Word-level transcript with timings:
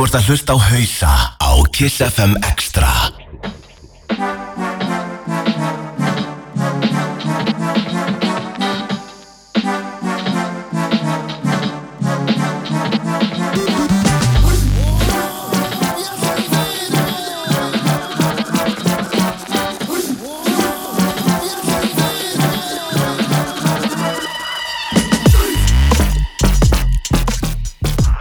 Þú 0.00 0.06
ert 0.08 0.14
að 0.16 0.28
hlusta 0.30 0.54
á 0.56 0.58
hausa 0.64 1.10
á 1.36 1.52
Kiss 1.76 2.00
FM 2.00 2.32
Extra. 2.48 2.88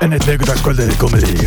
En 0.03 0.11
eitt 0.11 0.27
miðgudagskvöldið 0.27 0.91
er 0.91 0.99
komið 0.99 1.31
í 1.31 1.38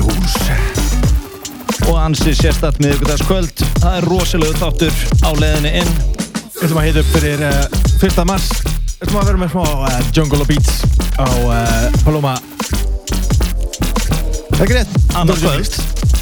ansi 2.02 2.32
sérstætt 2.34 2.80
miðugudagskvöld 2.82 3.60
það 3.78 3.94
er 3.98 4.04
rosalegu 4.10 4.54
þáttur 4.58 4.94
á 5.22 5.30
leiðinni 5.38 5.70
inn. 5.82 5.90
Við 6.56 6.64
ætlum 6.66 6.80
að 6.80 6.86
heita 6.88 7.00
upp 7.02 7.10
fyrir 7.12 7.38
uh, 7.46 7.62
1. 8.02 8.16
mars. 8.26 8.48
Við 8.64 9.04
ætlum 9.06 9.20
að 9.20 9.28
vera 9.28 9.38
með 9.42 9.50
smá 9.52 9.64
uh, 9.70 9.98
Jungle 10.16 10.42
og 10.42 10.48
Beats 10.50 10.72
á 11.14 11.26
uh, 11.26 11.54
Paloma. 12.02 12.34
Það 14.56 14.64
er 14.64 14.78
annars 15.20 15.42
Georgia 15.42 15.60
kvöld 15.60 15.74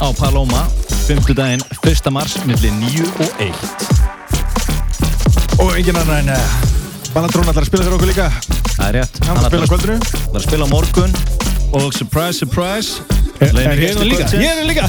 á 0.05 0.07
Paloma 0.21 0.63
5. 1.07 1.33
daginn 1.39 1.65
1. 1.81 2.13
mars 2.13 2.33
millir 2.49 2.73
9 2.77 3.05
og 3.25 3.31
1 3.47 3.53
Og 5.61 5.69
engin 5.77 6.01
annar 6.03 6.19
en 6.21 6.29
Ballatrún 7.15 7.49
ætlar 7.51 7.65
að 7.65 7.71
spila 7.71 7.85
fyrir 7.87 7.97
okkur 7.97 8.11
líka. 8.13 8.29
Það 8.77 8.87
er 8.89 8.95
rétt. 9.01 9.15
Hann 9.27 9.37
ætlar 9.41 9.49
að 9.49 9.53
spila 9.55 9.71
kvöldinu. 9.73 9.99
Það 10.11 10.35
er 10.35 10.41
að 10.43 10.47
spila 10.49 10.67
morgun. 10.71 11.13
Og 11.71 11.89
surprise, 11.95 12.37
surprise 12.45 13.20
Er 13.41 13.57
er 13.57 13.79
ég 13.81 13.95
nú 13.97 14.05
líka? 14.05 14.27
Ég 14.37 14.51
er 14.51 14.59
nú 14.61 14.67
líka. 14.69 14.85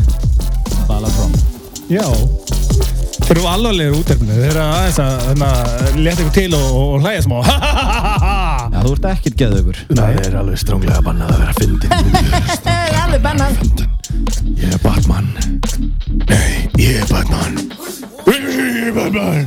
Balatron 0.88 1.34
Já. 1.92 2.06
Þeir 3.26 3.36
eru 3.36 3.44
alvarlegir 3.46 3.94
útverfni 3.98 4.32
Þeir 4.34 4.46
eru 4.48 4.62
aðeins 4.64 4.98
að 5.04 5.26
hérna, 5.28 5.50
leta 6.00 6.24
ykkur 6.24 6.34
til 6.38 6.56
og, 6.56 6.66
og 6.80 7.04
hlæja 7.04 7.22
smá. 7.26 7.36
Já, 8.72 8.78
þú 8.80 8.94
ert 8.94 9.08
ekkert 9.12 9.38
geðugur. 9.42 9.82
Það 9.92 10.20
er 10.24 10.38
alveg 10.40 10.62
stránglega 10.64 11.04
bannað 11.06 11.34
að 11.34 11.38
vera 11.44 11.54
fyndin 11.60 11.90
Alveg 13.04 13.20
bennað 13.28 13.52
Ég 14.56 14.70
er 14.72 14.80
Batman. 14.82 15.28
Nei, 16.24 16.50
ég 16.80 17.04
er 17.04 17.08
Batman. 17.12 17.52
Ég 18.30 18.88
er 18.88 18.94
Batman 18.96 19.44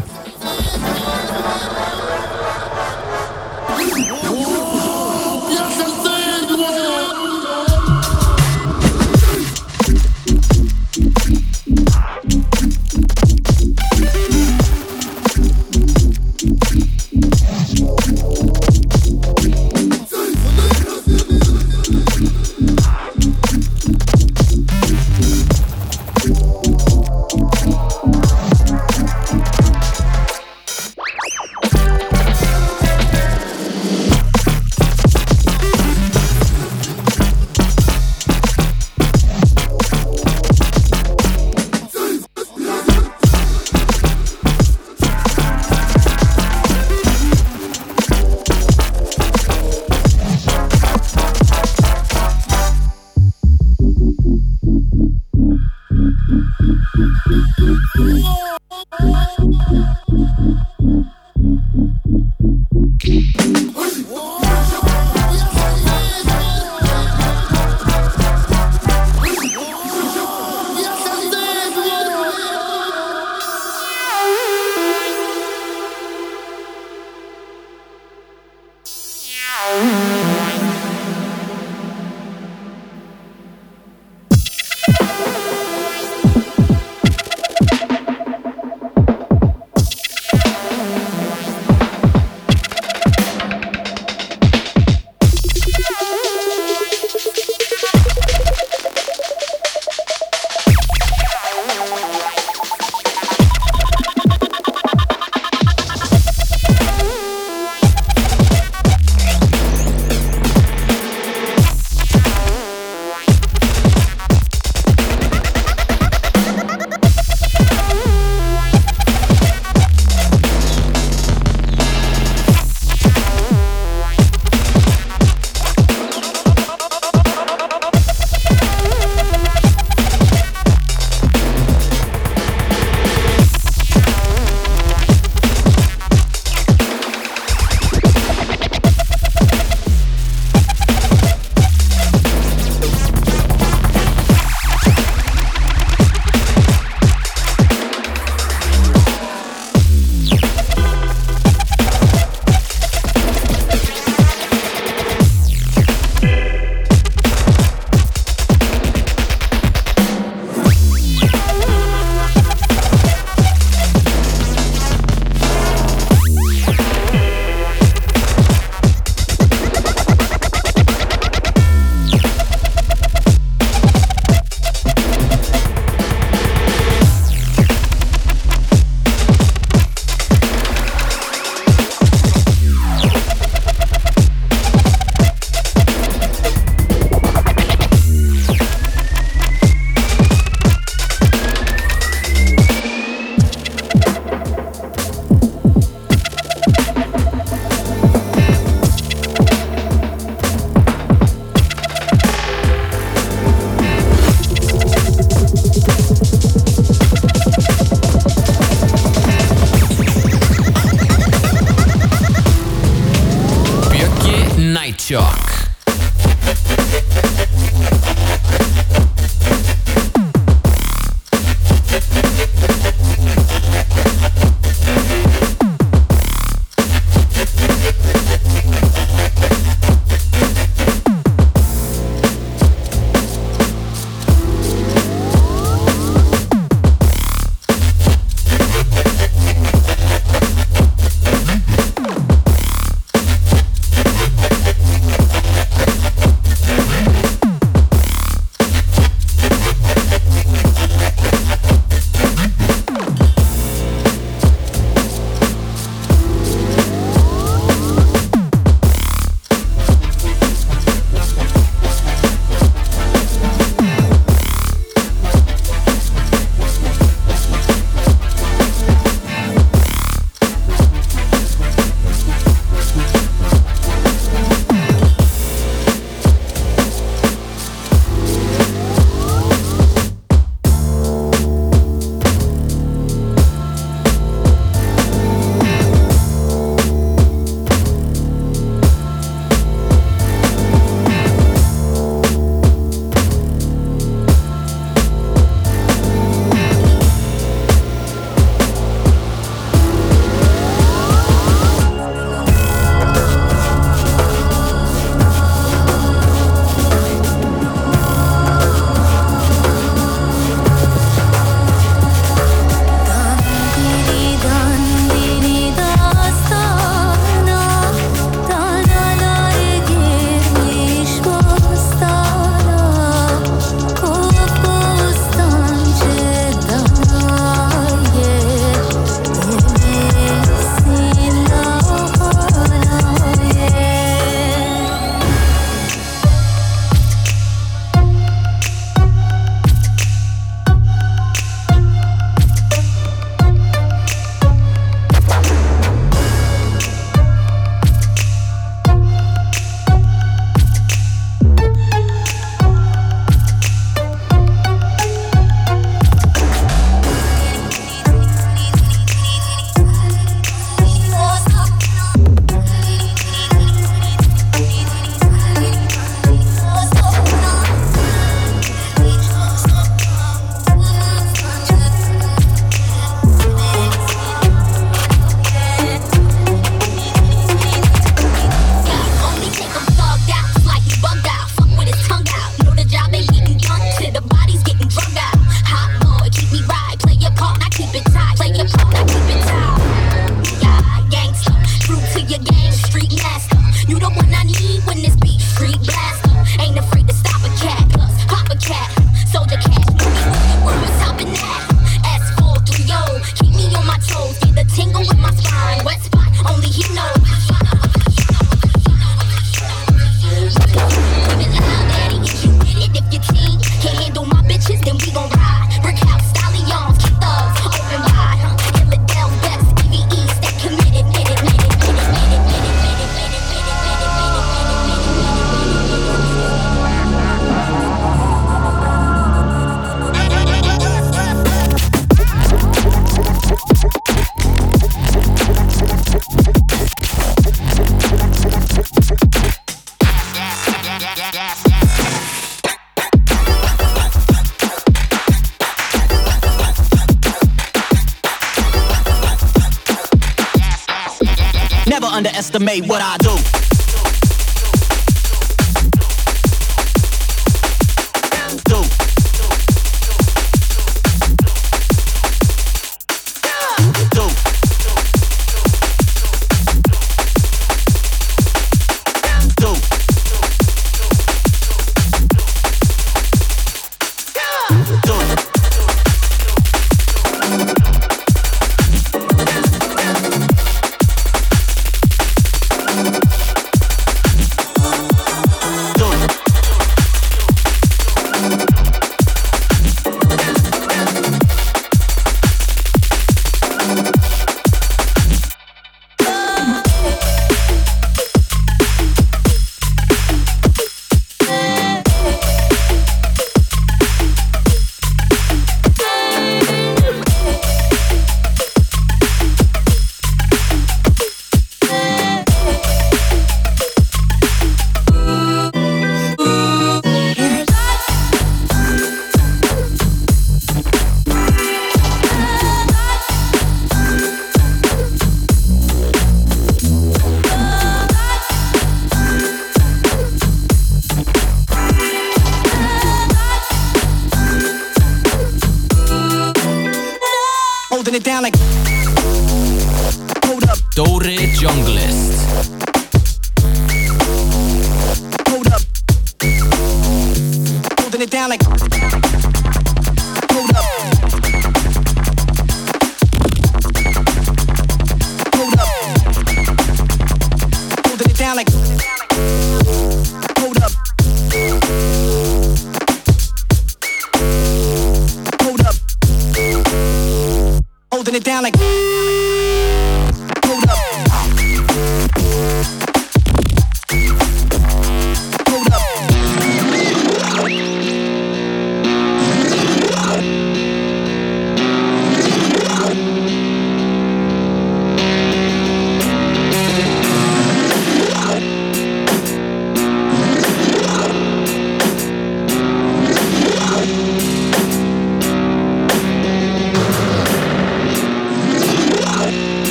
underestimate 452.55 452.87
what 452.89 453.01
I 453.01 453.22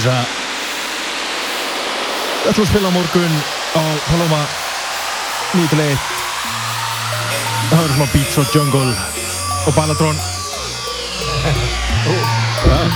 þess 0.00 0.12
að 0.16 0.24
við 2.40 2.48
ætlum 2.50 2.64
að 2.64 2.70
spila 2.70 2.90
morgun 2.94 3.34
á 3.76 3.82
Paloma 4.06 4.42
nýtileg 5.58 5.98
það 7.68 7.74
verður 7.74 7.94
svona 7.96 8.12
beats 8.14 8.38
og 8.40 8.46
jungle 8.54 8.94
og 9.66 9.72
balladrón 9.76 10.18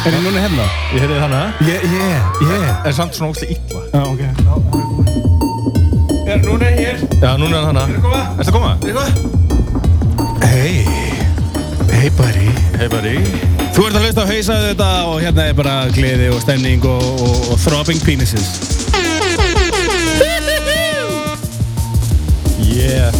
Er 0.04 0.12
ég 0.12 0.20
núna 0.20 0.40
hefna? 0.42 0.64
Ég 0.92 1.00
heyrði 1.04 1.18
þannig 1.22 1.38
að 1.38 1.48
yeah, 1.64 1.80
yeah, 1.88 2.20
yeah. 2.44 2.74
Það 2.82 2.88
er 2.90 2.96
samt 2.98 3.16
svona 3.16 3.30
ógstu 3.32 3.46
illa 3.54 3.80
Já, 3.80 4.00
ah, 4.00 4.04
ok 4.12 4.22
Er 6.24 6.34
ég 6.34 6.44
núna 6.44 6.66
hér? 6.76 6.96
Já, 7.20 7.30
núna 7.40 7.56
er 7.56 7.64
þannig 7.70 7.82
að 7.84 7.88
Er 7.88 7.96
það 7.96 8.04
koma? 8.04 8.22
Er 8.34 8.44
það 8.44 8.54
koma? 8.60 9.04
Hey 10.44 10.74
Hey 11.94 12.08
buddy 12.20 12.48
Hey 12.76 12.88
buddy 12.92 13.53
Þú 13.74 13.88
ert 13.88 13.96
að 13.98 14.04
hlusta 14.06 14.22
á 14.22 14.30
hausaðu 14.30 14.66
þetta 14.68 14.88
og 15.10 15.16
hérna 15.18 15.48
er 15.50 15.56
bara 15.58 15.72
gleði 15.90 16.28
og 16.30 16.38
stemning 16.44 16.84
og, 16.86 17.02
og, 17.26 17.48
og 17.50 17.58
throbbing 17.58 17.98
penises. 18.06 18.46
Yeah. 22.62 23.10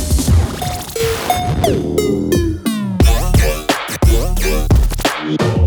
Yeah. 5.27 5.64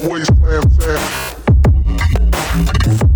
the 0.00 0.08
wasteland 0.08 0.72
sound. 3.00 3.15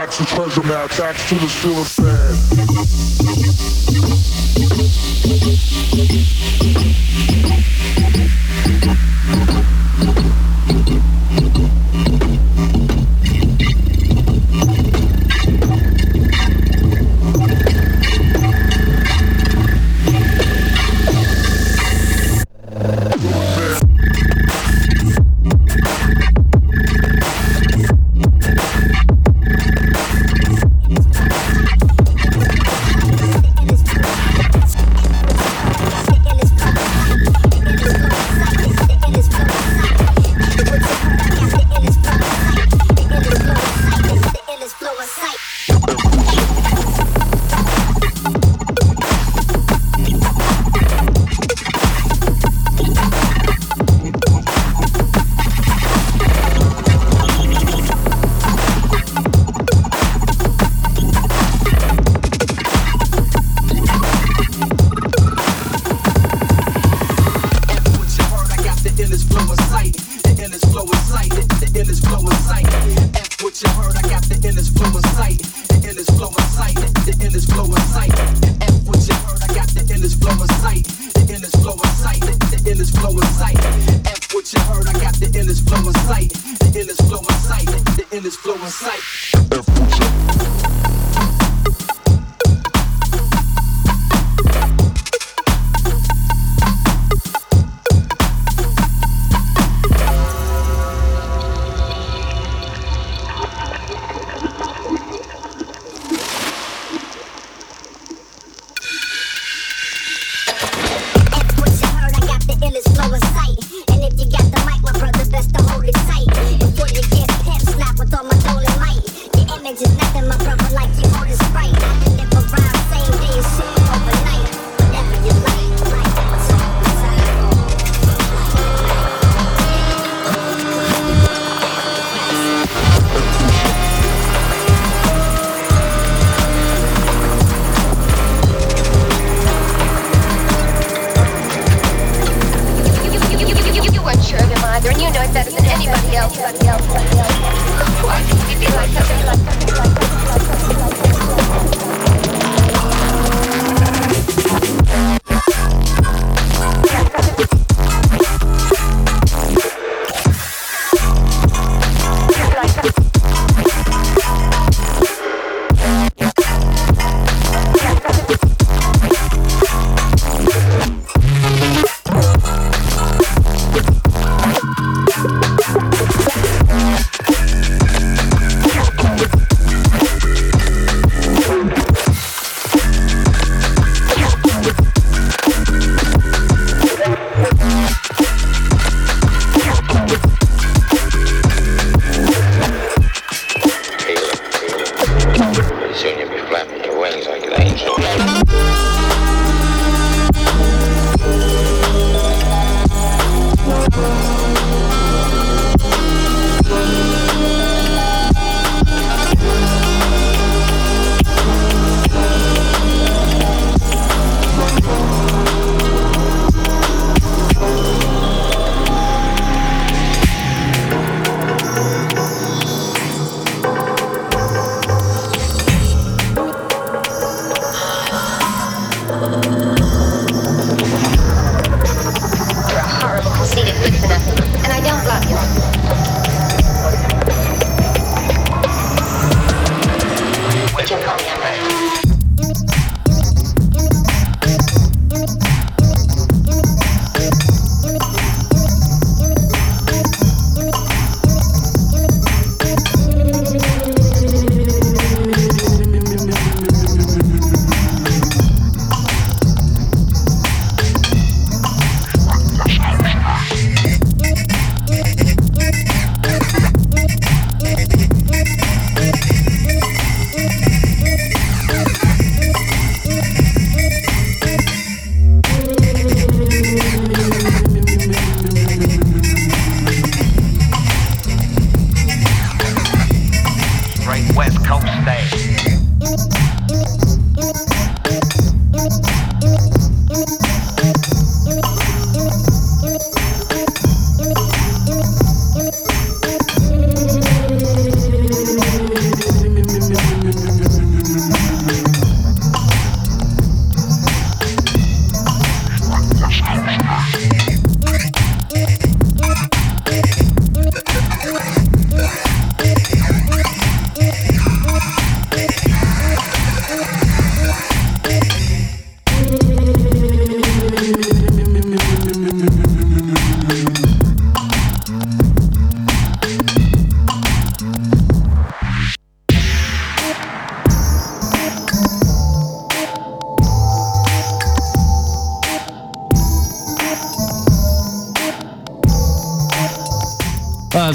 attacks 0.00 0.18
the 0.18 0.24
treasure 0.24 0.62
now, 0.62 0.86
tax 0.86 1.28
to 1.28 1.34
the 1.34 1.48
steel 1.48 1.80
of 1.80 1.86
sand. 1.86 3.19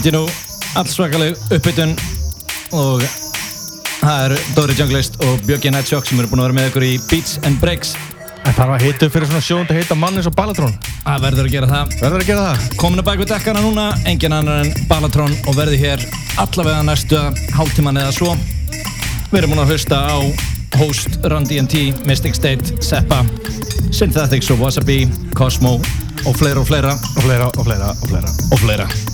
Held 0.06 0.14
ég 0.14 0.20
nú 0.20 0.26
alls 0.78 0.92
svakaleg 0.94 1.38
uppbytun 1.56 1.94
og 2.78 3.02
það 4.02 4.26
eru 4.26 4.36
Dóri 4.54 4.76
Junglist 4.78 5.16
og 5.26 5.40
Björki 5.48 5.72
Nightshock 5.74 6.06
sem 6.06 6.20
eru 6.22 6.30
búin 6.30 6.44
að 6.44 6.50
vera 6.50 6.58
með 6.60 6.68
ykkur 6.70 6.86
í 6.86 6.92
Beats 7.10 7.40
and 7.48 7.58
Breaks 7.62 7.96
Það 8.46 8.58
þarf 8.60 8.74
að 8.76 8.84
hita 8.86 9.08
upp 9.08 9.16
fyrir 9.16 9.30
svona 9.32 9.42
sjónd 9.42 9.72
að 9.74 9.80
hita 9.80 9.96
mann 9.98 10.20
eins 10.20 10.28
og 10.30 10.36
Balatron. 10.38 10.76
Það 11.02 11.24
verður 11.24 11.48
að 11.48 11.56
gera 11.56 11.70
það 11.72 11.96
Verður 12.04 12.20
að 12.20 12.28
gera 12.28 12.44
það? 12.44 12.68
Komin 12.84 13.02
að 13.02 13.08
baka 13.08 13.24
við 13.24 13.32
dekkana 13.32 13.64
núna, 13.66 13.86
engin 14.12 14.36
annar 14.38 14.62
en 14.62 14.86
Balatron 14.92 15.34
og 15.48 15.58
verði 15.58 15.80
hér 15.82 16.06
allavega 16.44 16.86
næstu 16.86 17.24
hálftíman 17.56 17.98
eða 18.04 18.14
svo 18.14 18.36
Við 19.32 19.40
erum 19.42 19.56
búin 19.56 19.64
að 19.66 19.74
hlusta 19.74 20.04
á 20.06 20.18
Host, 20.76 21.18
Run 21.26 21.50
DNT, 21.50 22.06
Mystic 22.06 22.38
State, 22.38 22.78
Seppa 22.86 23.24
Synthetics 23.90 24.54
og 24.54 24.62
Wasabi, 24.62 25.02
Cosmo 25.34 25.80
og 25.80 26.38
fleira 26.38 26.62
og 26.62 26.70
fleira 26.70 26.94
Og 26.94 27.26
fleira, 27.26 27.50
og 27.50 27.66
fleira, 27.66 27.90
og 27.90 28.14
fleira. 28.14 28.38
og 28.52 28.66
fleira 28.68 29.05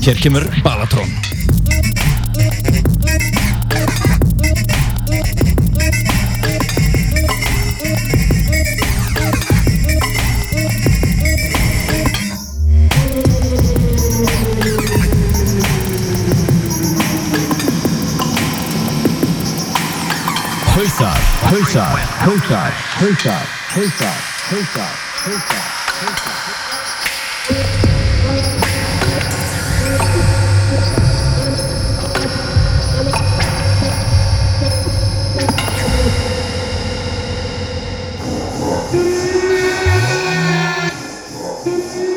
Hér 0.00 0.16
kemur 0.16 0.42
Balatron 0.64 1.08
Hausar, 20.74 21.20
hausar, 21.42 21.98
hausar, 22.24 22.72
hausar, 23.00 23.42
hausar, 23.74 24.16
hausar, 24.48 24.92
hausar. 25.24 25.79
Hausar, 41.66 42.09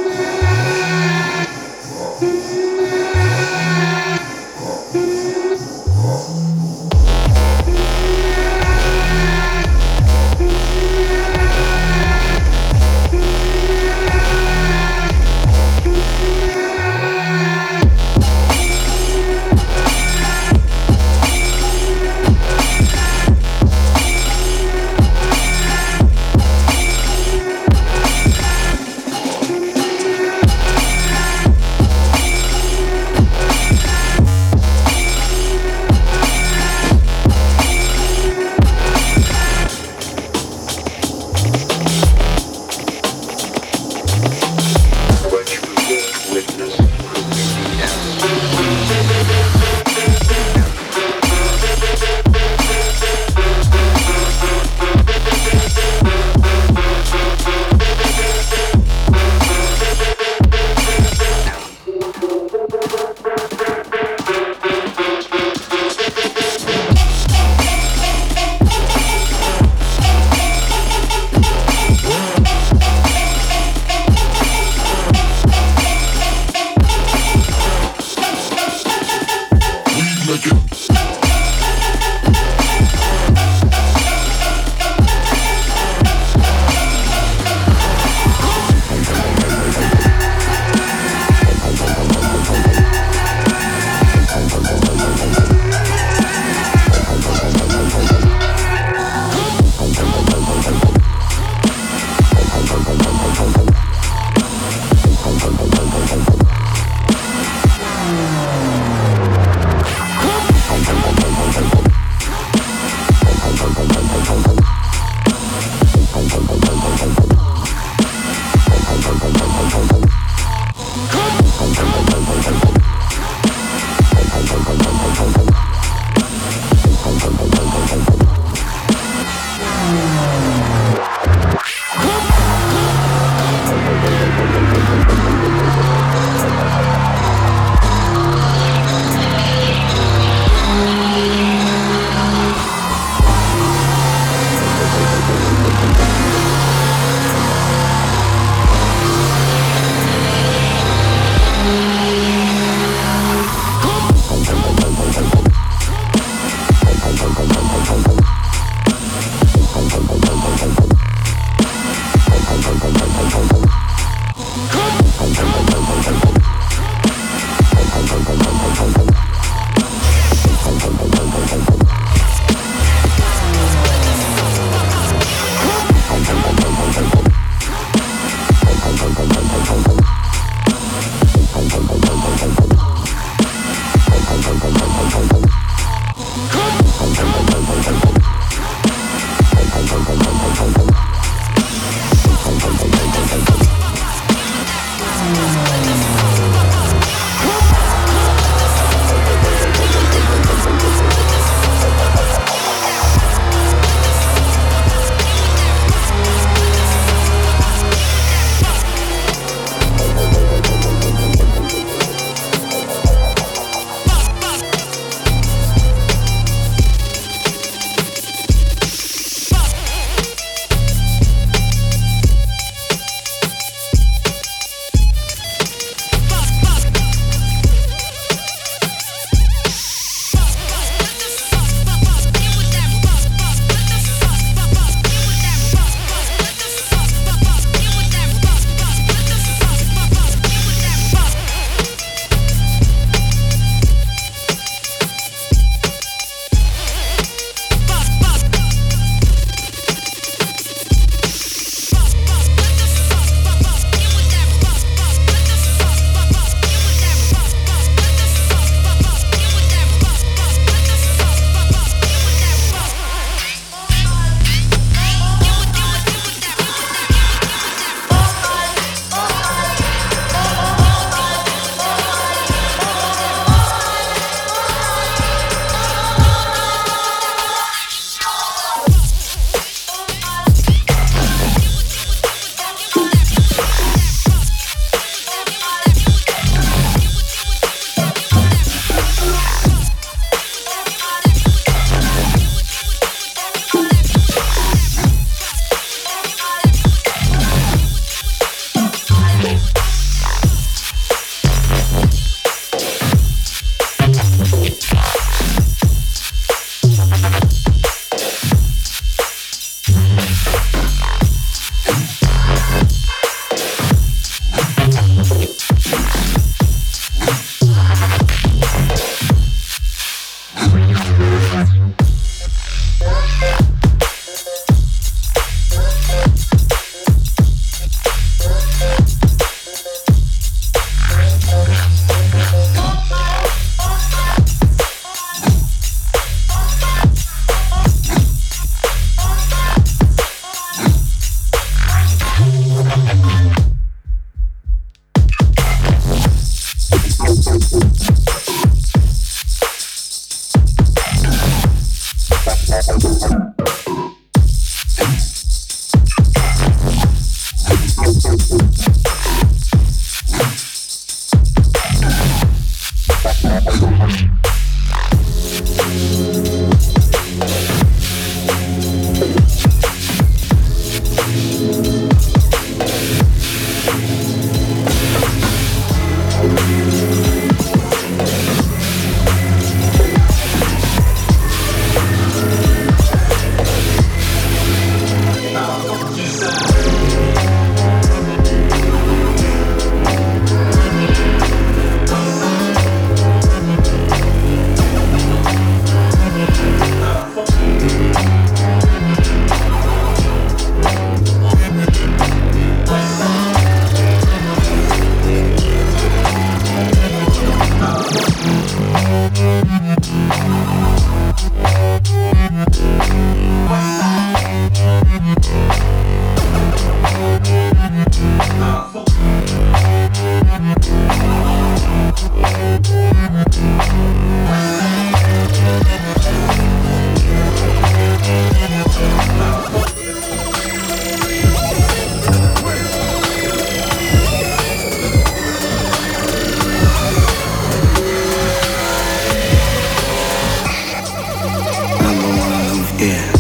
Yeah. 443.04 443.33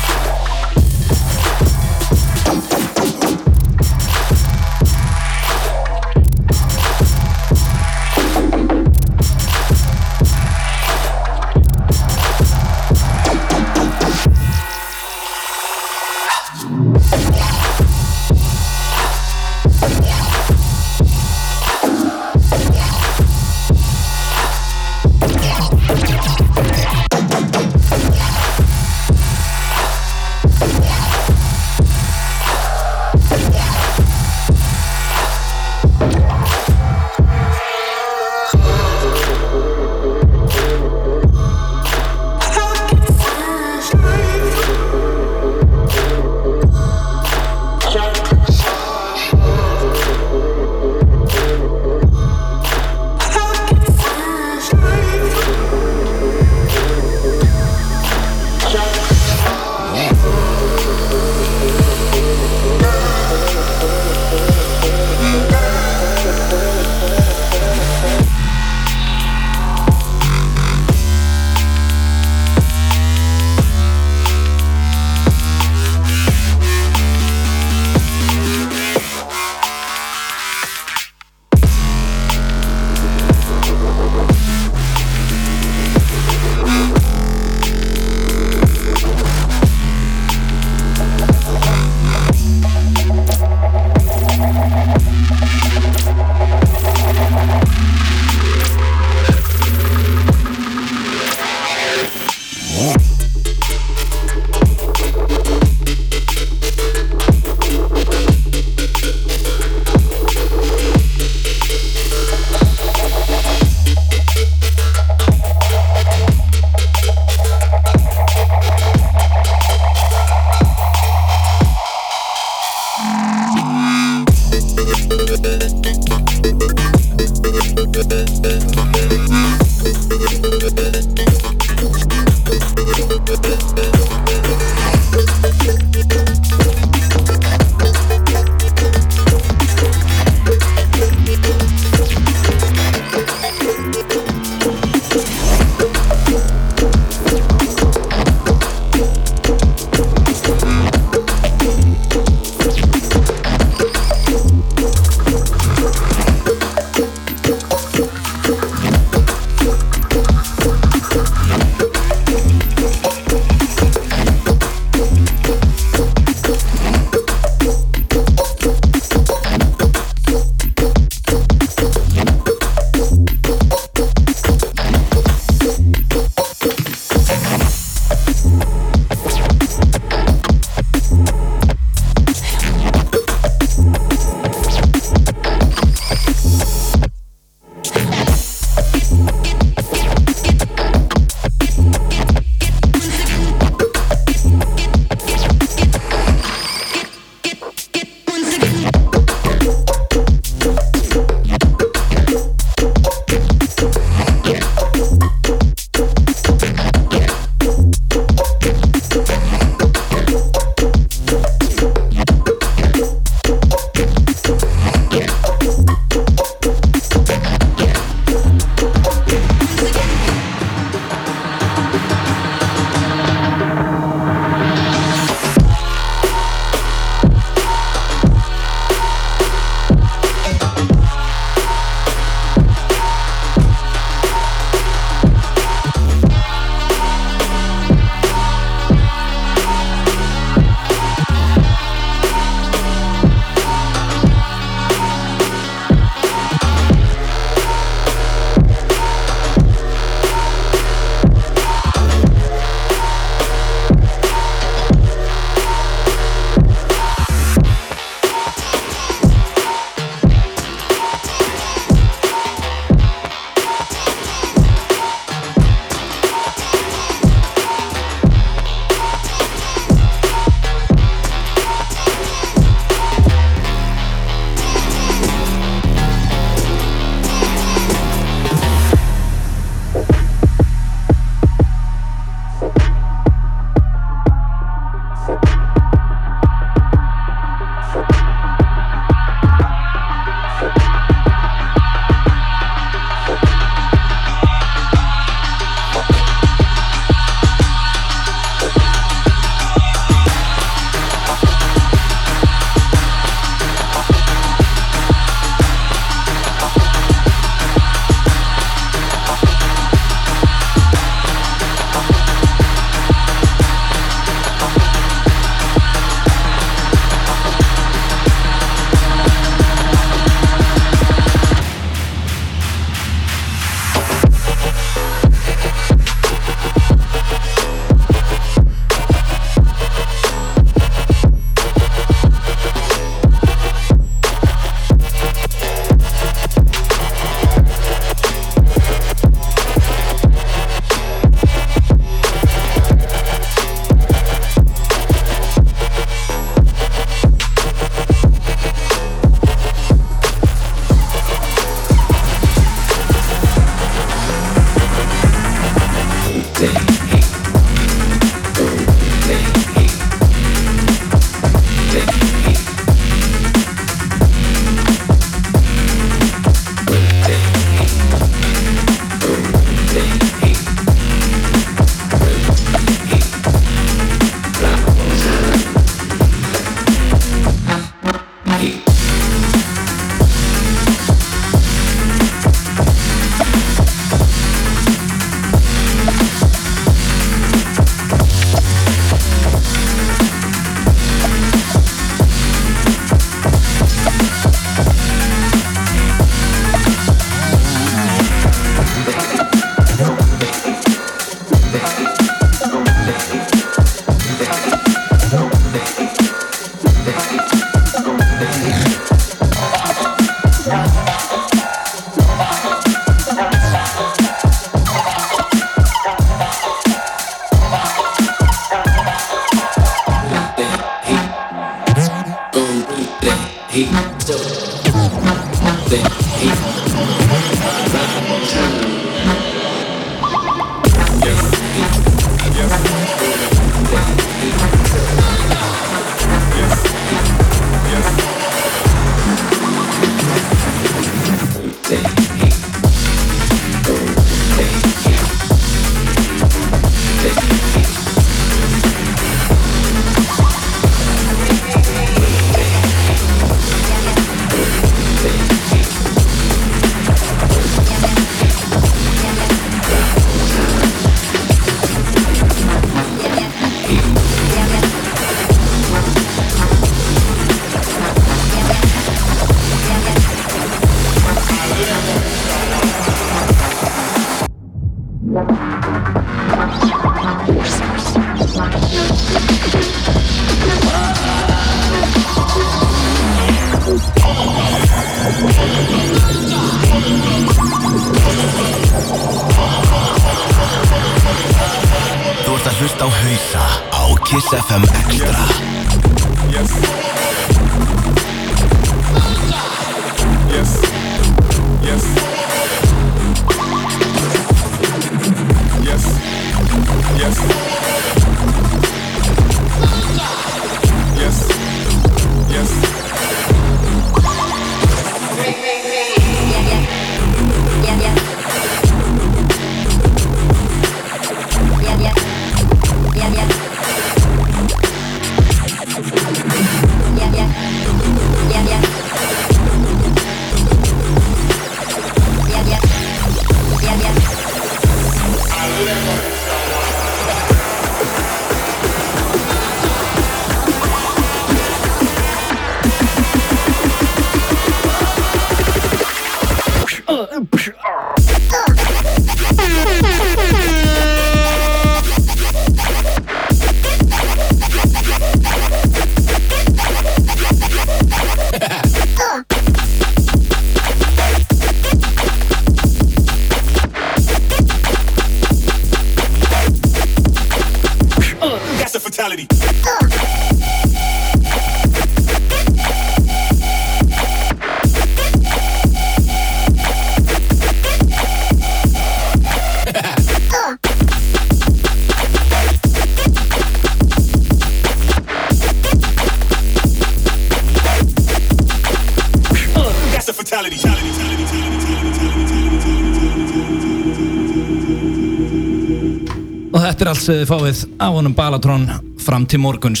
Þetta 596.98 597.06
er 597.06 597.10
allt 597.12 597.22
sem 597.22 597.36
þið 597.38 597.50
fáið 597.52 597.80
af 598.02 598.14
honum 598.16 598.32
Balatron 598.34 598.84
fram 599.22 599.44
til 599.46 599.60
morguns. 599.62 600.00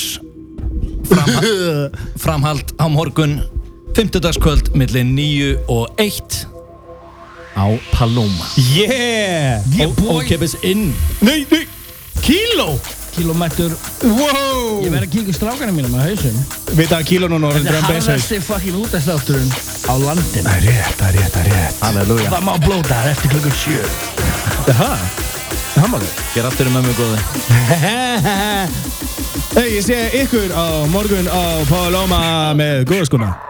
Framha 1.06 1.50
Framhald 2.24 2.72
á 2.74 2.90
morgun 2.90 3.36
50 3.94 4.24
dagskvöld 4.24 4.72
millir 4.74 5.06
9 5.06 5.52
og 5.70 6.00
1 6.02 6.40
á 7.54 7.66
Paloma. 7.92 8.50
Yeah! 8.74 9.62
yeah 9.76 10.10
Ókepis 10.10 10.56
inn. 10.66 10.90
Nei, 11.22 11.46
nei, 11.52 11.68
kíló! 12.18 12.74
Kilómetr 13.14 13.72
Wow! 14.02 14.82
Ég 14.82 14.90
verð 14.92 15.06
að 15.06 15.14
kíkja 15.14 15.36
strákarnir 15.38 15.74
mínum 15.74 15.94
að 15.98 16.12
hausum 16.12 16.36
Vita 16.78 17.00
að 17.00 17.08
kíló 17.08 17.30
núna 17.30 17.48
orðin 17.48 17.64
Þetta 17.66 17.72
er 17.72 17.80
drum 17.80 17.96
bass 17.96 17.96
haus 17.96 18.10
harðasti 18.12 18.38
fucking 18.46 18.76
útastátturinn 18.78 19.50
á 19.90 19.94
landin 20.02 20.46
Það 20.46 20.52
er 20.52 20.66
rétt, 20.68 20.92
það 21.00 21.08
er 21.08 21.16
rétt, 21.18 21.32
það 21.32 21.40
er 21.40 21.56
rétt. 21.56 21.80
Halleluja 21.82 22.34
Það 22.36 22.46
má 22.46 22.52
blóta 22.62 22.92
þar 22.92 23.10
eftir 23.16 23.34
klukkur 23.34 23.58
sjö. 23.58 23.88
Jaha, 24.68 24.92
það 24.94 25.27
má 25.86 25.98
þau 26.02 26.10
Ger 26.34 26.48
aftur 26.50 26.70
um 26.70 26.80
ömmu 26.80 26.94
góði 26.98 27.18
Hei, 29.58 29.68
ég 29.78 29.82
sé 29.86 29.96
ykkur 30.22 30.52
á 30.54 30.86
morgun 30.92 31.26
á 31.30 31.62
Paloma 31.70 32.20
með 32.58 32.84
góðaskona 32.90 33.47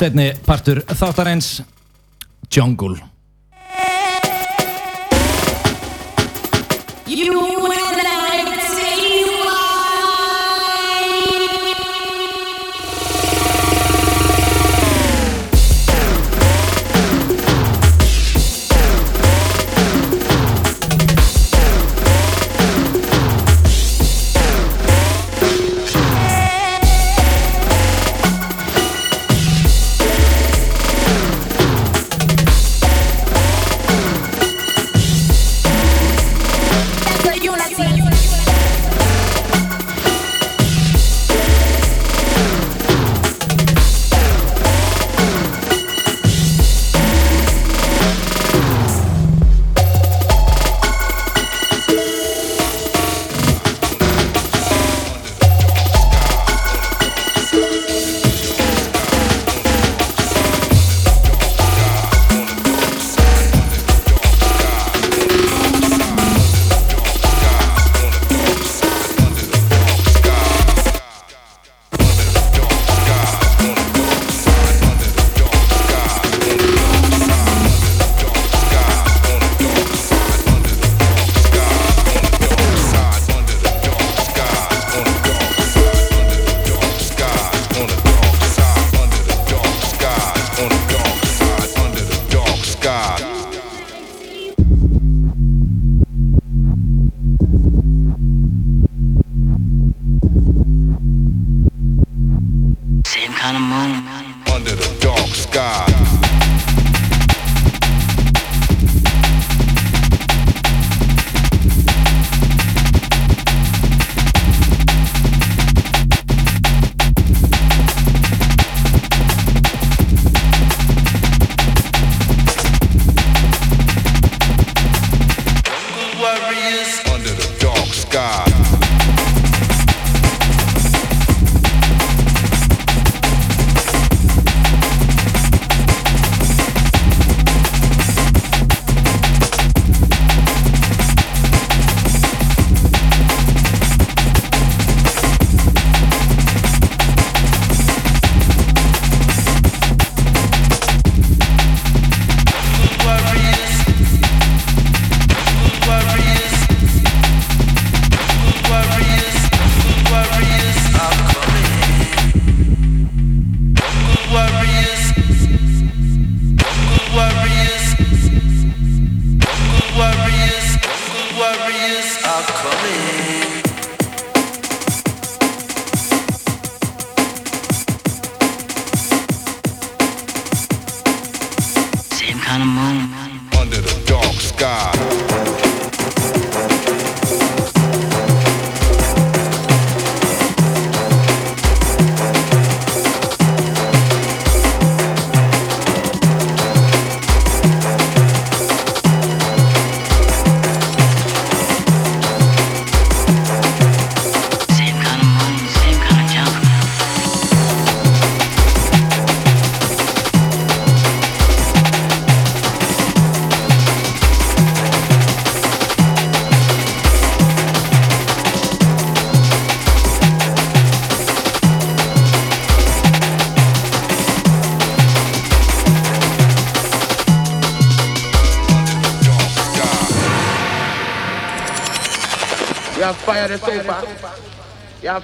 setni 0.00 0.30
partur 0.46 0.80
þáttarins 0.88 1.60
Jungle 2.50 2.96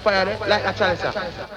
fire 0.06 0.24
there. 0.24 0.38
Like 0.48 0.76
chalice. 0.76 1.50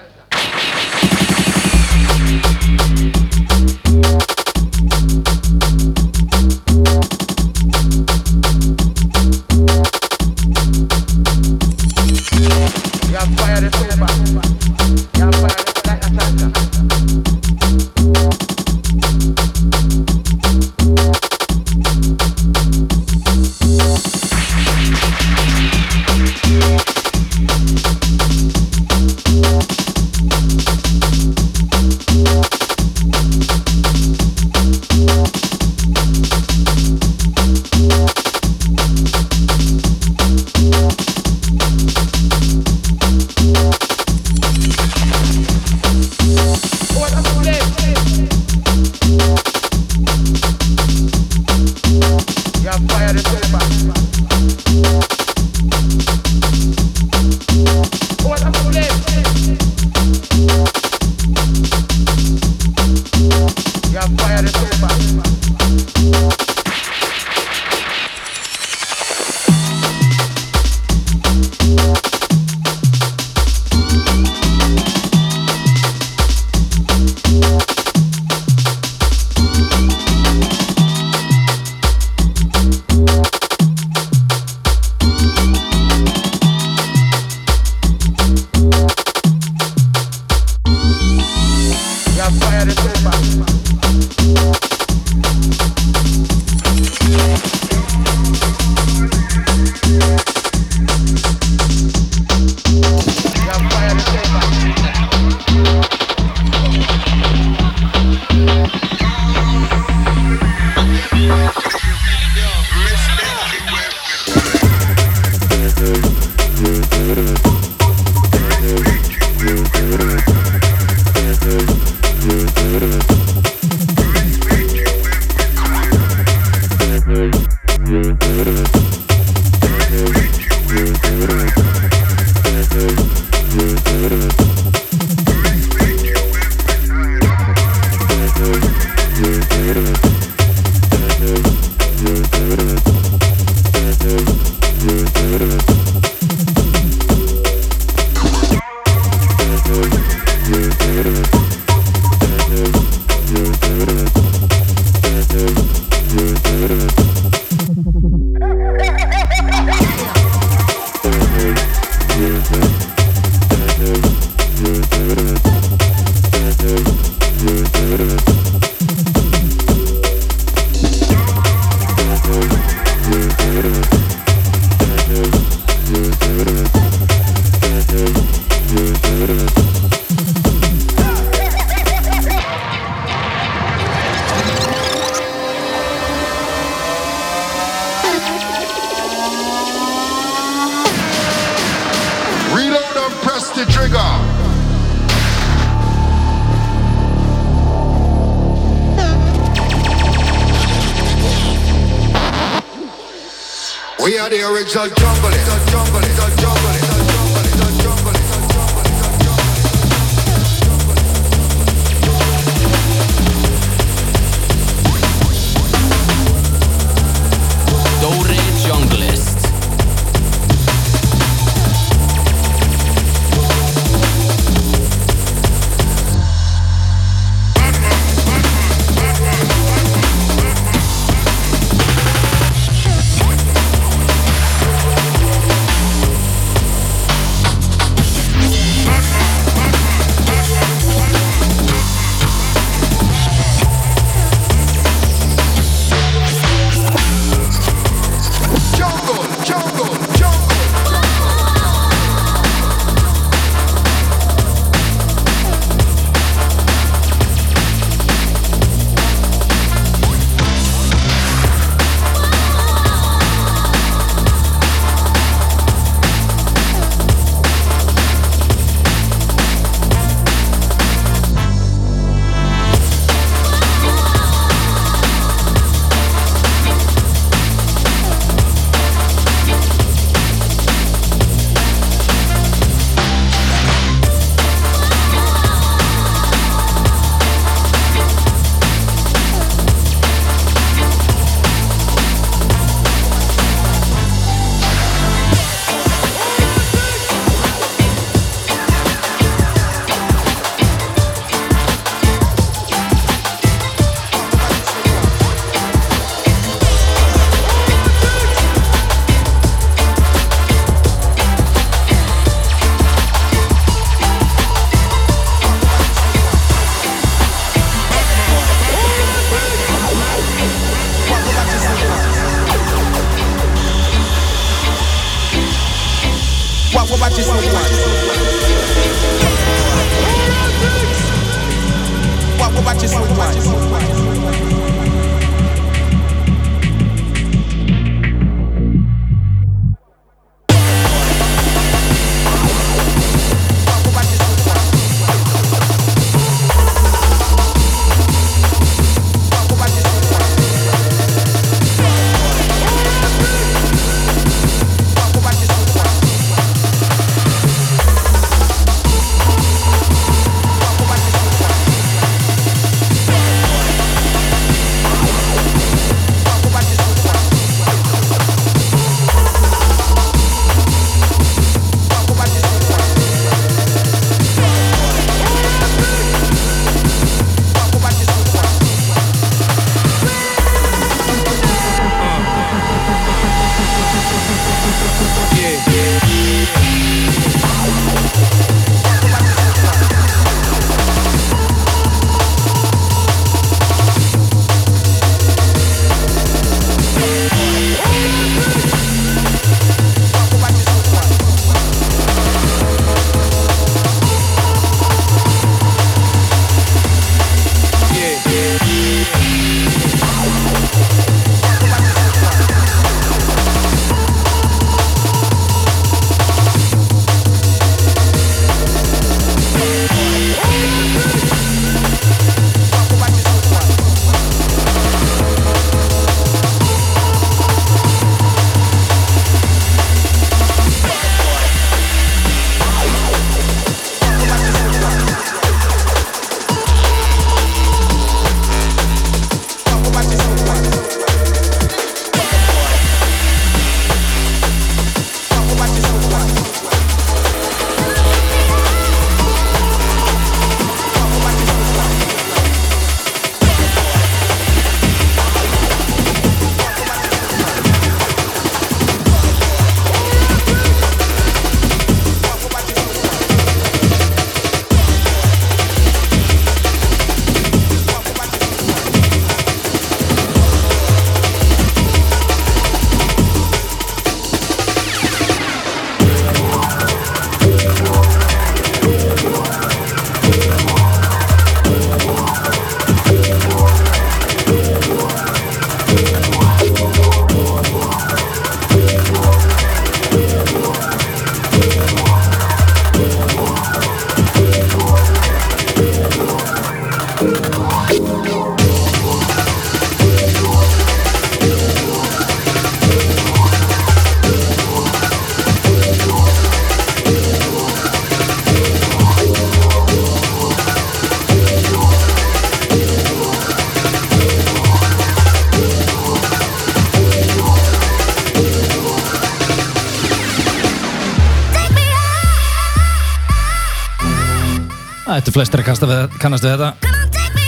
Flestir 525.40 525.62
að 525.64 526.16
kannast 526.20 526.44
við 526.44 526.58
þetta. 526.60 526.96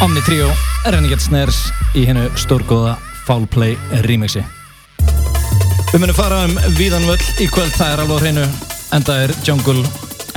Omni 0.05 0.21
Trio, 0.23 0.47
Renegade 0.93 1.19
Snares 1.19 1.57
í 1.97 2.05
hennu 2.07 2.29
stórgóða 2.39 2.93
Foulplay 3.25 3.73
remixi. 4.05 4.43
Við 5.91 5.99
munum 5.99 6.15
fara 6.15 6.45
um 6.45 6.55
víðan 6.77 7.03
völl. 7.09 7.19
Í 7.43 7.49
kvöld, 7.51 7.73
það 7.75 7.91
er 7.91 8.03
alveg 8.03 8.15
á 8.15 8.23
hreinu. 8.23 8.45
Enda 8.95 9.17
er 9.25 9.33
Jungle 9.43 9.83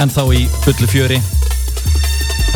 ennþá 0.02 0.24
í 0.34 0.42
fullu 0.64 0.90
fjöri. 0.90 1.20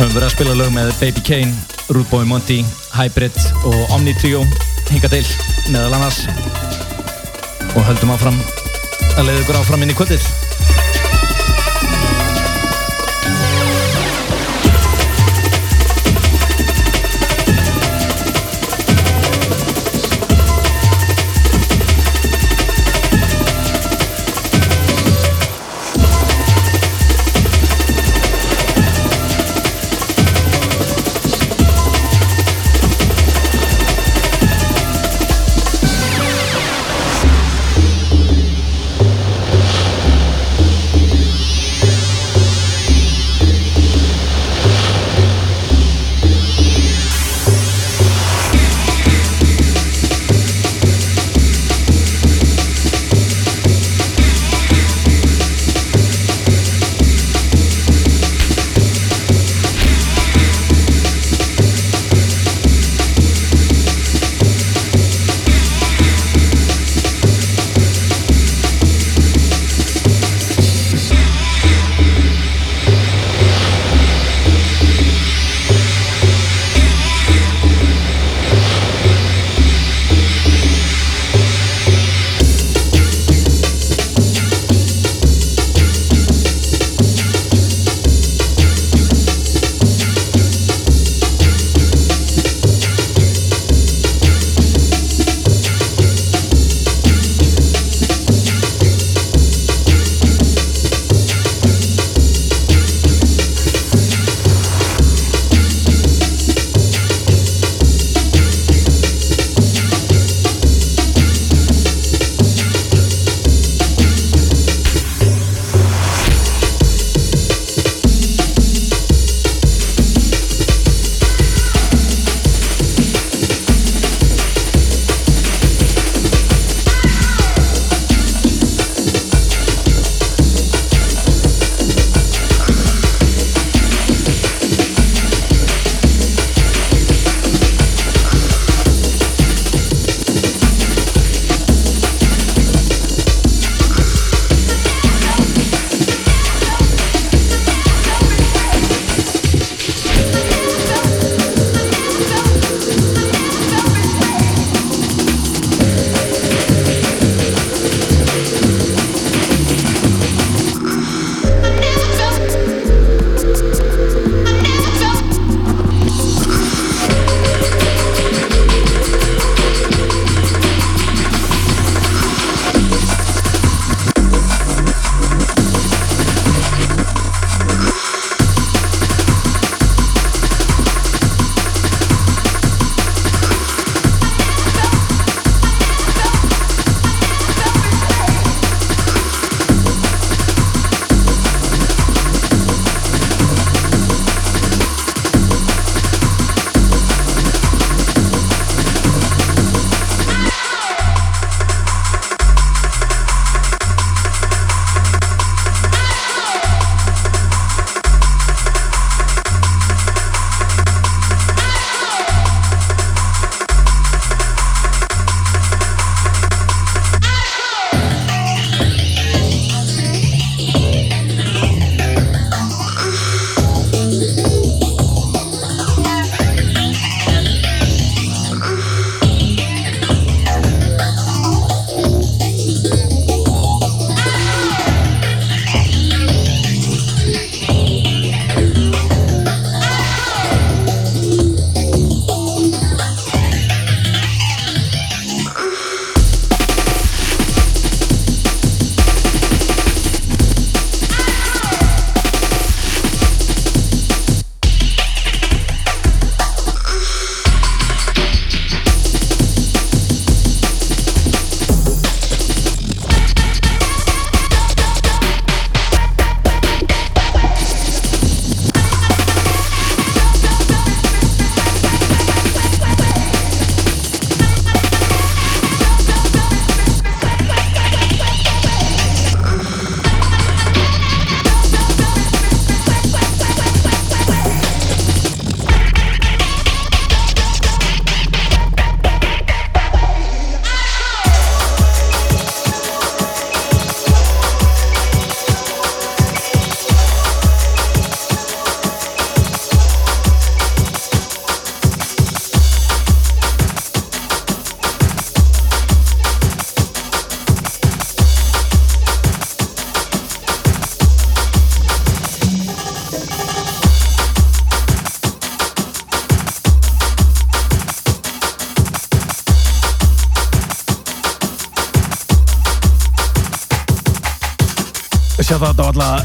Höfum 0.01 0.11
verið 0.17 0.27
að 0.27 0.35
spila 0.35 0.57
lög 0.59 0.75
með 0.75 0.91
Baby 0.99 1.23
Kane, 1.29 1.55
Rude 1.93 2.09
Boy 2.11 2.27
Monty 2.27 2.59
Hybrid 2.97 3.39
og 3.71 3.95
Omni 3.95 4.17
Trio. 4.19 4.43
Hinga 4.91 5.13
til 5.15 5.23
meðal 5.71 5.95
annars. 5.95 6.25
Og 7.71 7.81
höldum 7.87 8.11
áfram 8.17 8.43
að 9.15 9.29
leiða 9.29 9.41
ykkur 9.45 9.63
áfram 9.63 9.87
inn 9.87 9.95
í 9.95 9.99
kvöldið 10.01 10.27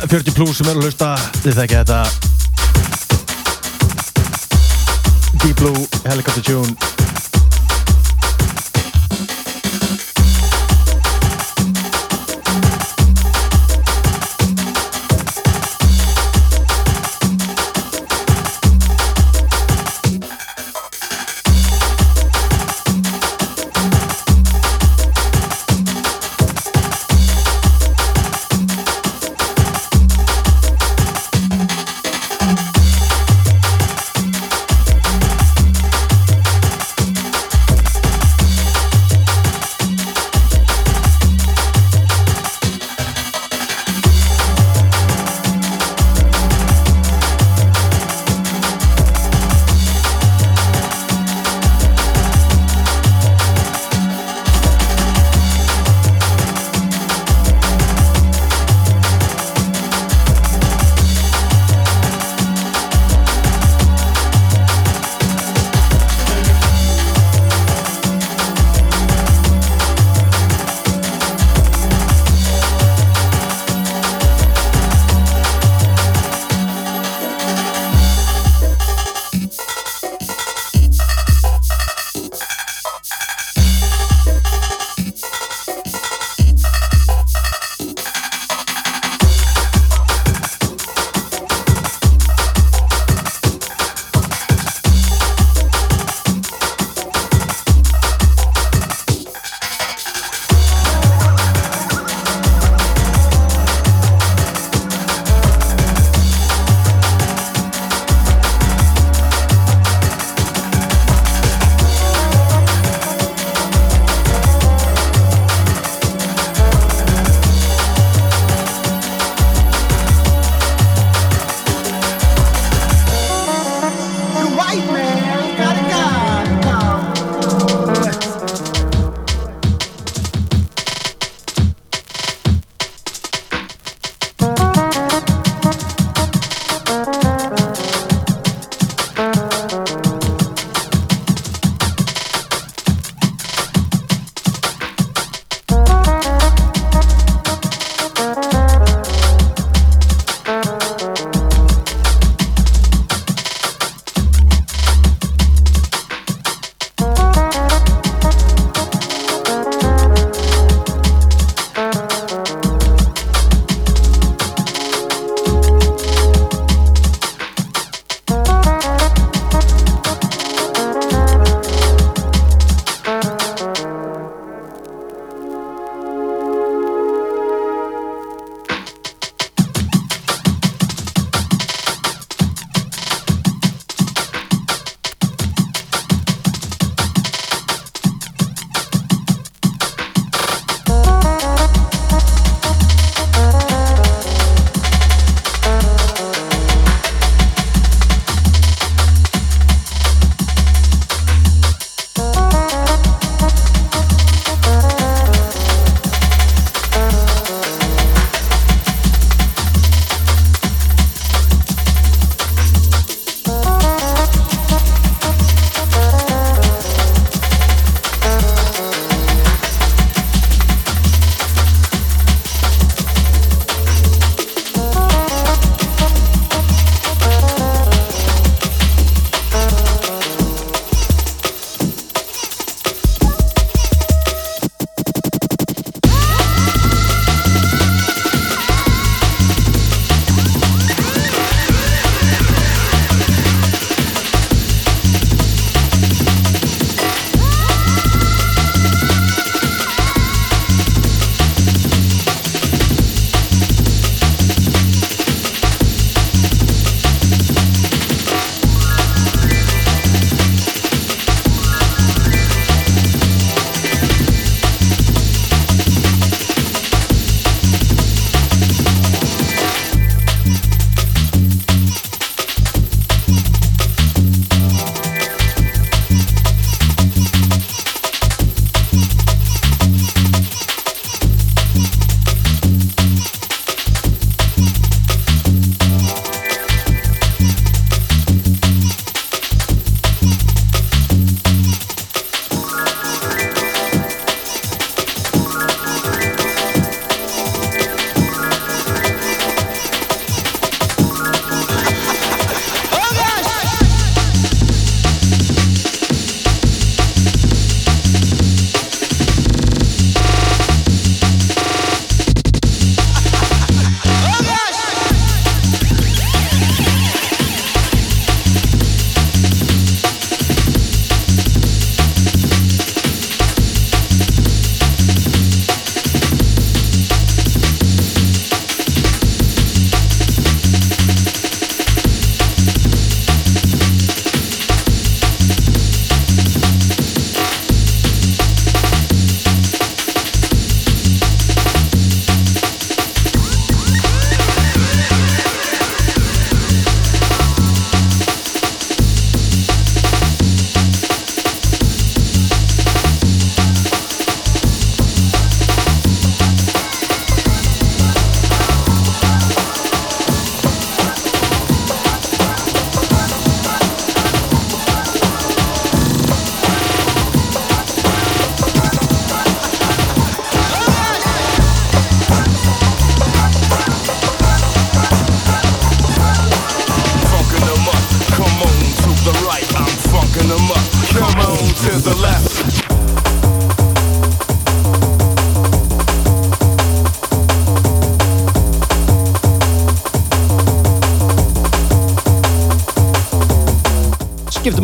40 0.08 0.34
plus 0.36 0.56
sem 0.58 0.68
eru 0.68 0.82
að 0.82 0.88
hlusta. 0.88 1.14
Þið 1.44 1.60
þekki 1.60 1.76
þetta. 1.80 2.00
Deep 5.44 5.56
Blue 5.60 5.86
Helicopter 6.04 6.44
Tune 6.44 7.03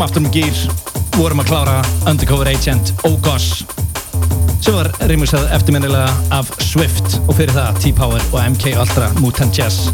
skiptum 0.01 0.06
aftur 0.06 0.22
um 0.24 0.32
gýr 0.32 0.56
vorum 1.18 1.40
að 1.43 1.51
klára 1.51 1.81
Undercover 2.09 2.48
Agent 2.48 2.93
Oh 3.05 3.18
Gosh 3.20 3.64
sem 4.64 4.72
var 4.72 4.89
reymusað 5.10 5.51
eftirminnilega 5.56 6.09
af 6.32 6.48
Swift 6.64 7.18
og 7.27 7.35
fyrir 7.36 7.52
það 7.52 7.81
T-Power 7.85 8.24
og 8.31 8.40
MK 8.55 8.72
Ultra 8.81 9.10
Mutant 9.20 9.56
Jazz 9.56 9.90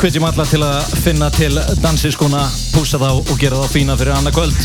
hvetjum 0.00 0.24
alla 0.24 0.44
til 0.48 0.62
að 0.64 0.92
finna 1.02 1.26
til 1.34 1.58
dansiskona, 1.82 2.46
púsa 2.72 2.96
þá 2.96 3.10
og 3.10 3.32
gera 3.40 3.58
þá 3.60 3.72
fína 3.74 3.96
fyrir 4.00 4.14
annað 4.16 4.38
kvöld. 4.38 4.62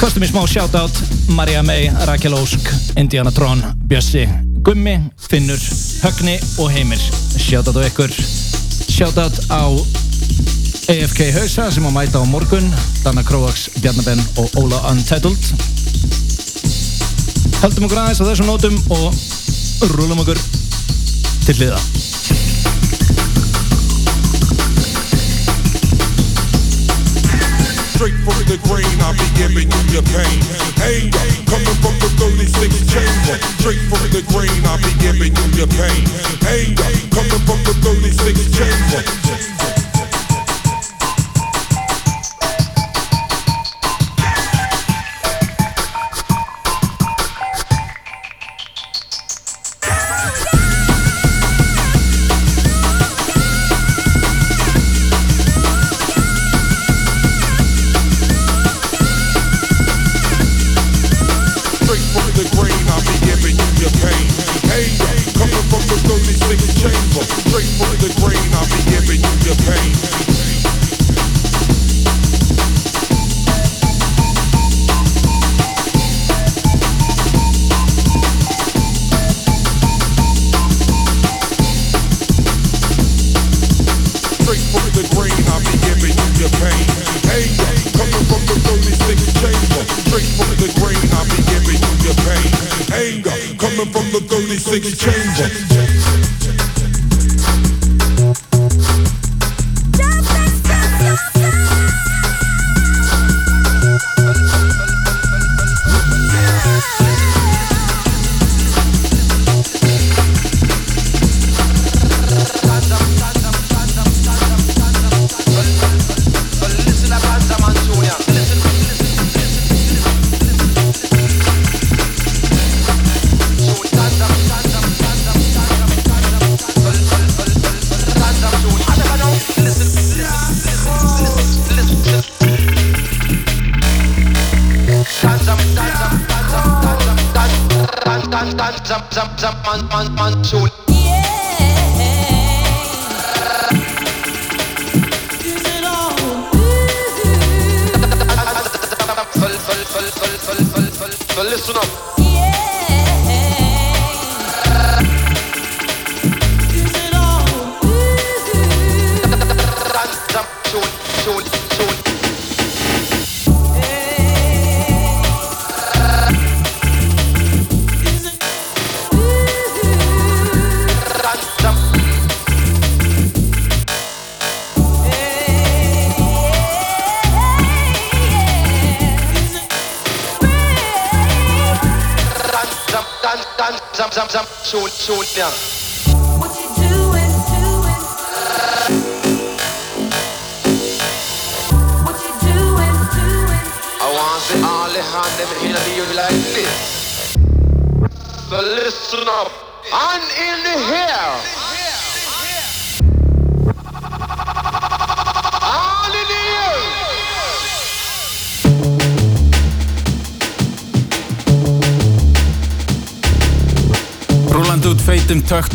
Kostum 0.00 0.24
í 0.26 0.30
smá 0.30 0.40
shoutout, 0.50 0.96
Marja 1.36 1.60
May, 1.62 1.86
Rakel 2.08 2.34
Ósk, 2.34 2.66
Indiana 2.98 3.30
Tron, 3.30 3.62
Bjössi, 3.86 4.24
Gummi, 4.66 4.96
Finnur, 5.22 5.62
Högni 6.02 6.34
og 6.58 6.72
Heimir. 6.74 6.98
Shoutout 7.38 7.78
á 7.78 7.86
ykkur. 7.86 8.10
Shoutout 8.90 9.38
á 9.54 9.62
AFK 10.90 11.30
Hausa 11.38 11.70
sem 11.70 11.86
á 11.86 11.92
mæta 11.94 12.18
á 12.18 12.26
morgun, 12.26 12.66
Danna 13.04 13.22
Kroax, 13.22 13.68
Bjarnabenn 13.78 14.24
og 14.34 14.50
Óla 14.58 14.82
Untitled. 14.90 15.52
Höldum 17.62 17.86
okkur 17.86 18.02
aðeins 18.02 18.24
á 18.24 18.26
þessum 18.26 18.50
nótum 18.50 18.82
og 18.98 19.92
rúlum 19.94 20.24
okkur 20.26 20.42
til 21.46 21.60
hliða. 21.60 22.09
Straight 28.00 28.16
from 28.24 28.40
the 28.48 28.56
grain, 28.64 28.96
I'll 29.02 29.12
be 29.12 29.28
giving 29.36 29.70
you 29.70 29.92
your 29.92 30.00
pain. 30.00 30.40
Anger 30.80 31.20
coming 31.44 31.76
from 31.84 31.92
the 32.00 32.08
36 32.16 32.88
chamber. 32.88 33.36
Straight 33.60 33.84
from 33.92 34.00
the 34.08 34.24
grain, 34.32 34.64
I'll 34.64 34.78
be 34.80 34.88
giving 35.04 35.36
you 35.36 35.46
your 35.52 35.68
pain. 35.68 36.08
Anger 36.48 36.96
coming 37.12 37.44
from 37.44 37.60
the 37.62 37.76
36 37.84 38.56
chamber. 38.56 39.59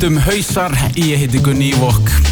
Töktum 0.05 0.23
hausar, 0.23 0.71
ég 0.93 1.17
heiti 1.17 1.39
Gunni 1.39 1.65
Ívok. 1.65 2.24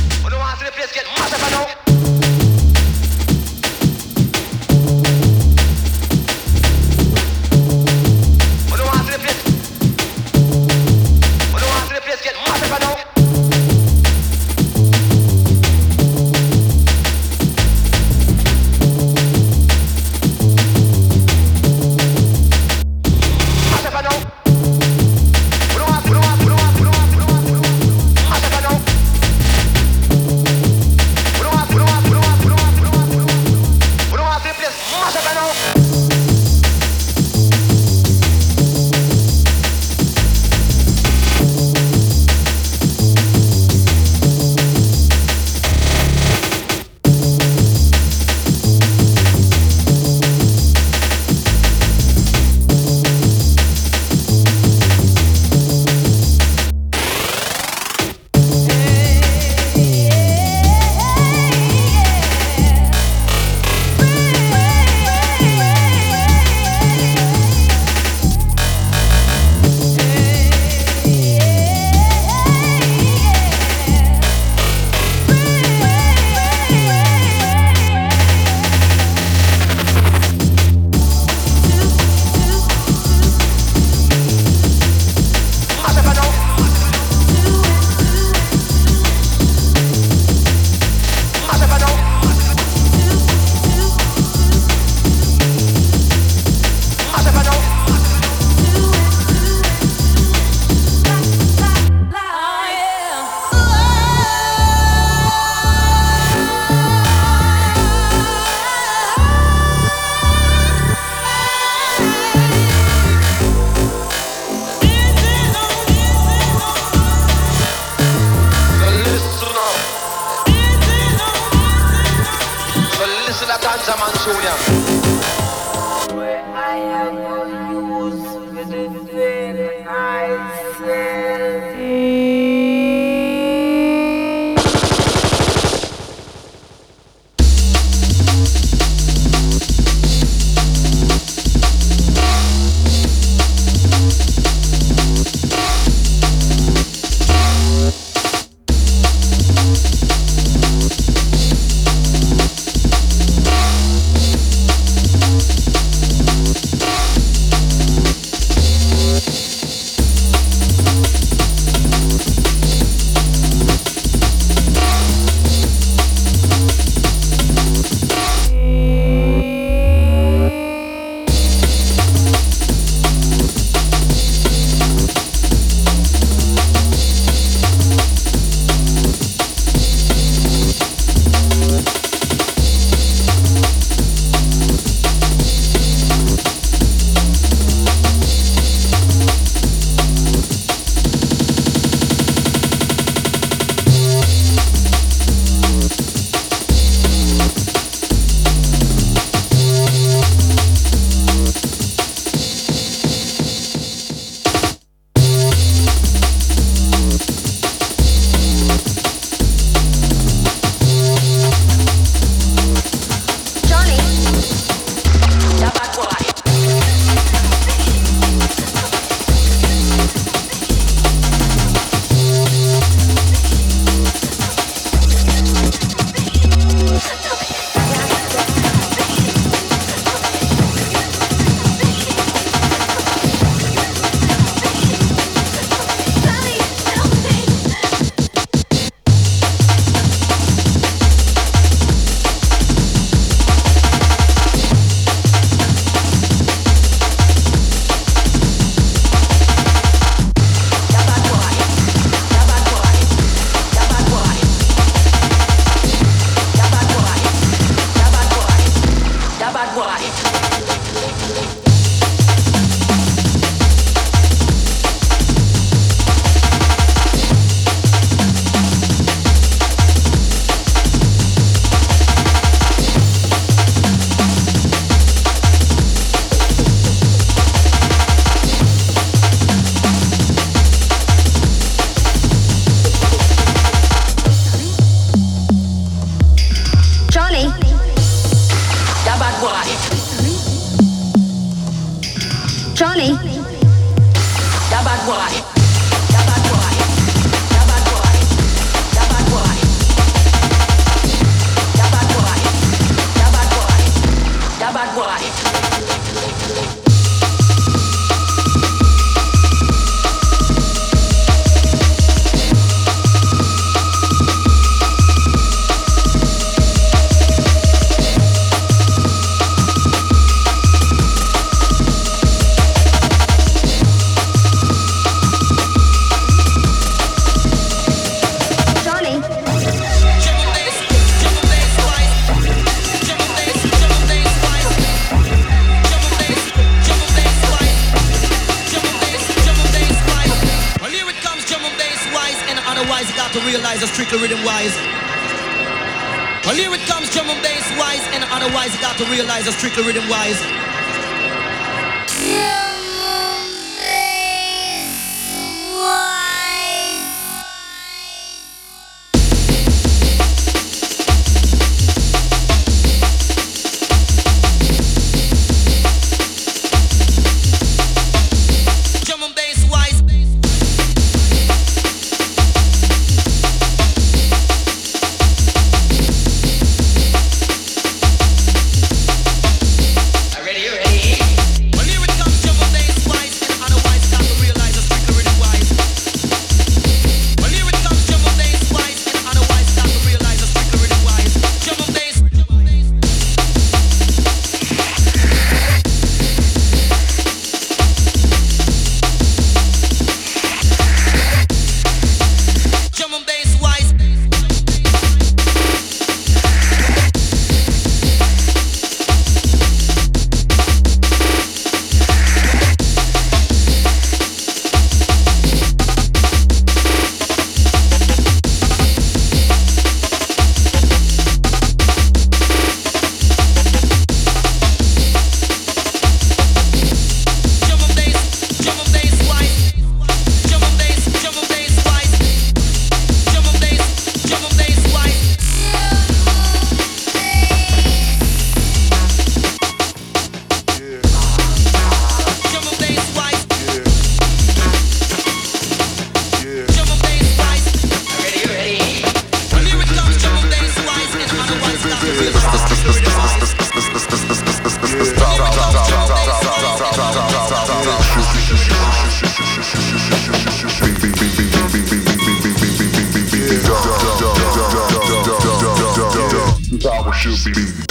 Beep. 467.44 467.83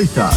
Hausar, 0.00 0.08
hausar, 0.08 0.29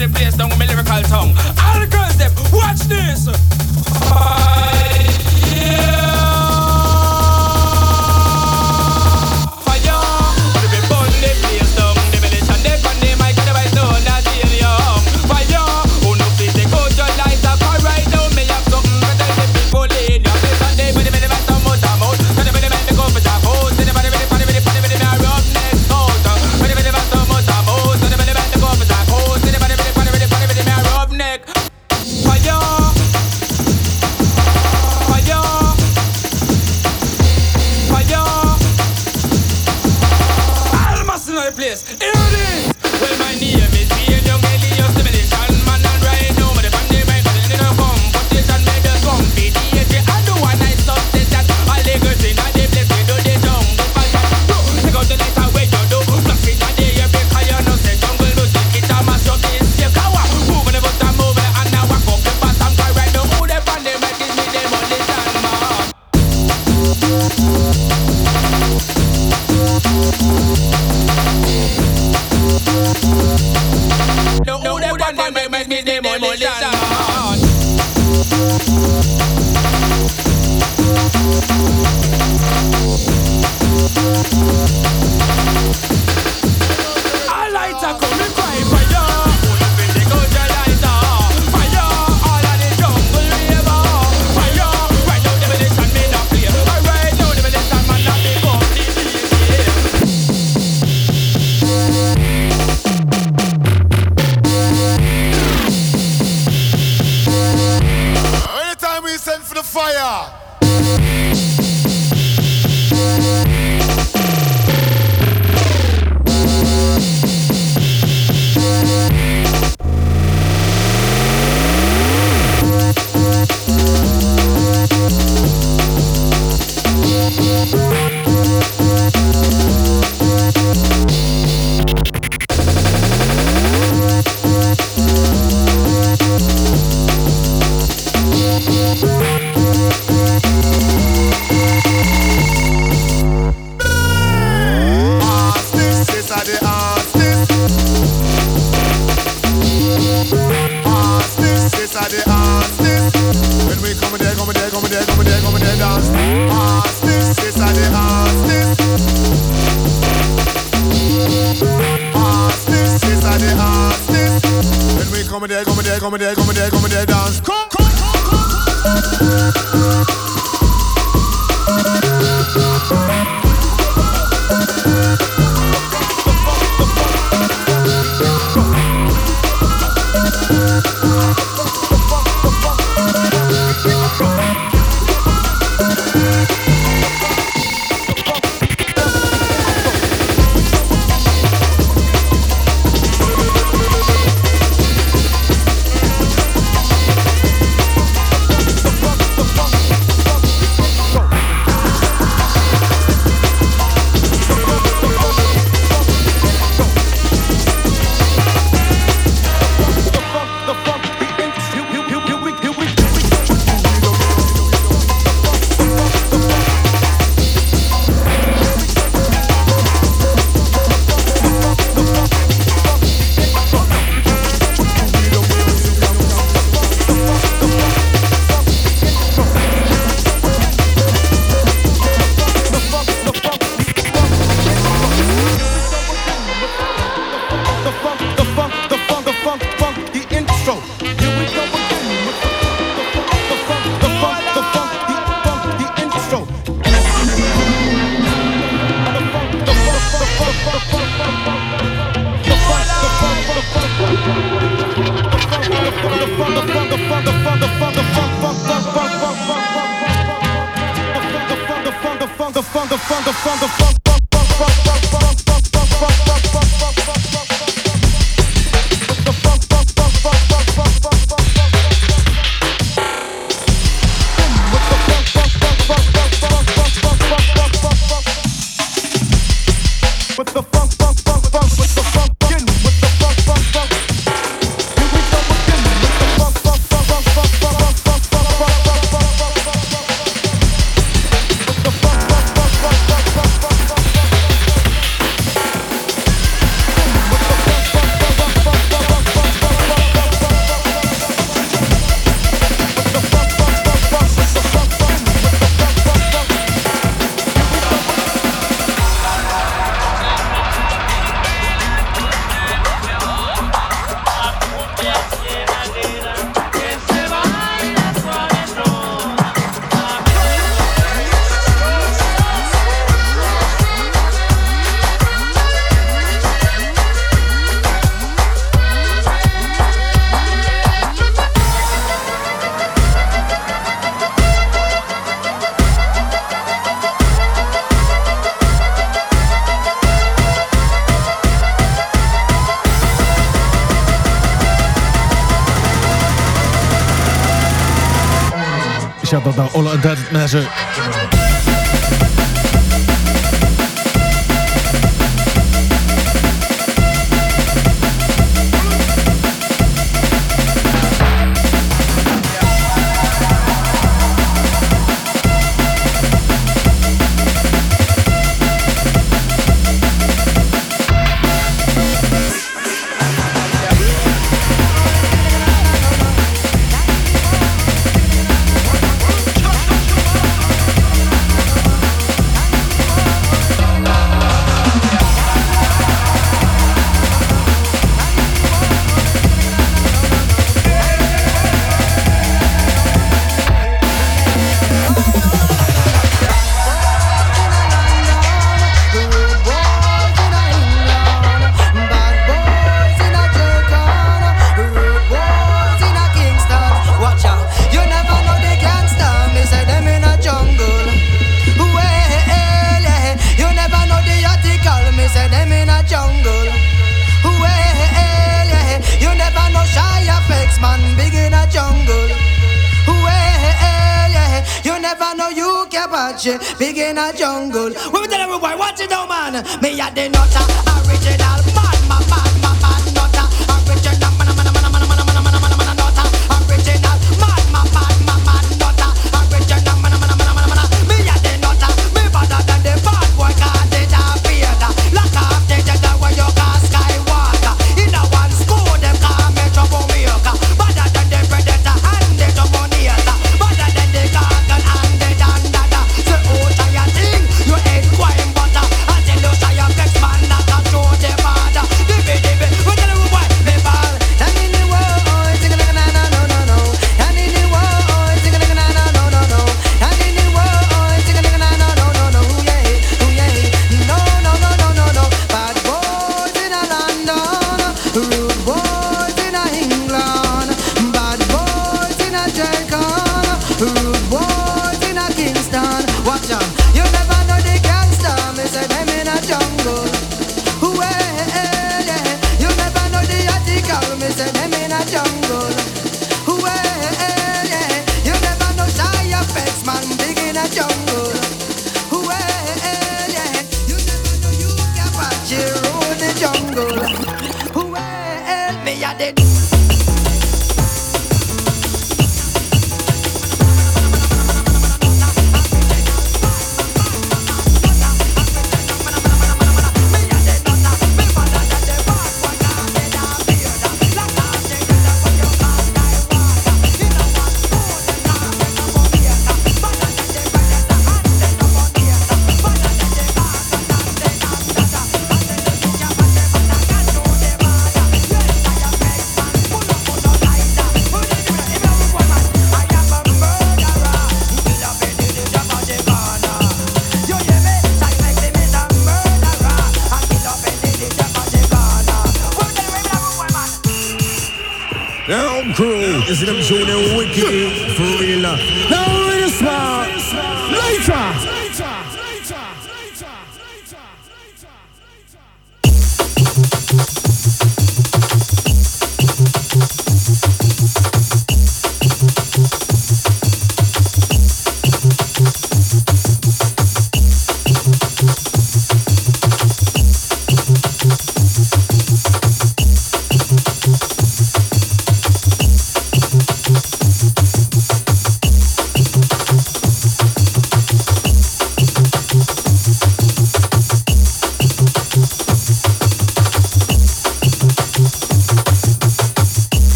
the 0.00 0.08
place 0.08 0.34
down 0.34 0.48
with 0.48 0.58
my 0.58 0.64
lyrical 0.64 1.02
tongue. 1.02 1.34
All 1.62 1.78
the 1.78 1.86
girls, 1.86 2.16
them, 2.16 2.32
watch 2.52 2.80
this. 2.88 3.26
Bye. 4.08 4.99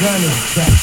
Gun 0.00 0.20
best. 0.56 0.79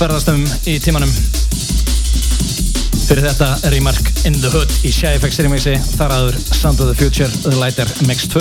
Ferðast 0.00 0.30
um 0.32 0.44
í 0.64 0.78
tímanum. 0.80 1.10
Fyrir 3.04 3.26
þetta 3.26 3.70
remark 3.74 4.06
In 4.24 4.36
the 4.40 4.48
Hood 4.48 4.70
í 4.86 4.92
Shy-FX 4.94 5.42
remixi, 5.44 5.74
þar 5.98 6.14
aður 6.14 6.38
Sound 6.40 6.80
of 6.80 6.88
the 6.88 6.94
Future 6.96 7.28
The 7.42 7.52
Lighter 7.58 7.90
Mix 8.08 8.24
2. 8.32 8.40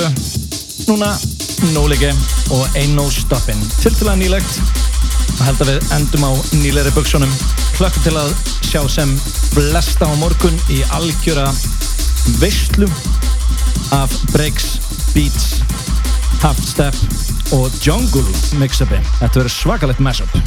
Núna 0.87 1.09
No 1.73 1.83
Lige 1.91 2.13
og 2.55 2.77
Ain't 2.79 2.95
No 2.95 3.09
Stoppin'. 3.11 3.59
Tiltilega 3.81 4.15
nýlegt 4.21 4.61
og 5.33 5.43
held 5.49 5.65
að 5.65 5.71
við 5.73 5.91
endum 5.97 6.27
á 6.27 6.31
nýleiri 6.61 6.93
buksunum. 6.95 7.35
Klökkum 7.75 8.07
til 8.07 8.15
að 8.21 8.31
sjá 8.69 8.79
sem 8.95 9.11
flesta 9.51 10.07
á 10.07 10.13
morgun 10.21 10.55
í 10.71 10.79
algjöra 10.95 11.49
veistlu 12.39 12.87
af 13.99 14.15
breaks, 14.31 14.77
beats, 15.11 15.59
half 16.39 16.63
step 16.63 16.95
og 17.51 17.67
jungle 17.83 18.23
mix-upi. 18.61 19.03
Þetta 19.19 19.41
verður 19.41 19.55
svakalegt 19.57 20.07
mashup. 20.07 20.39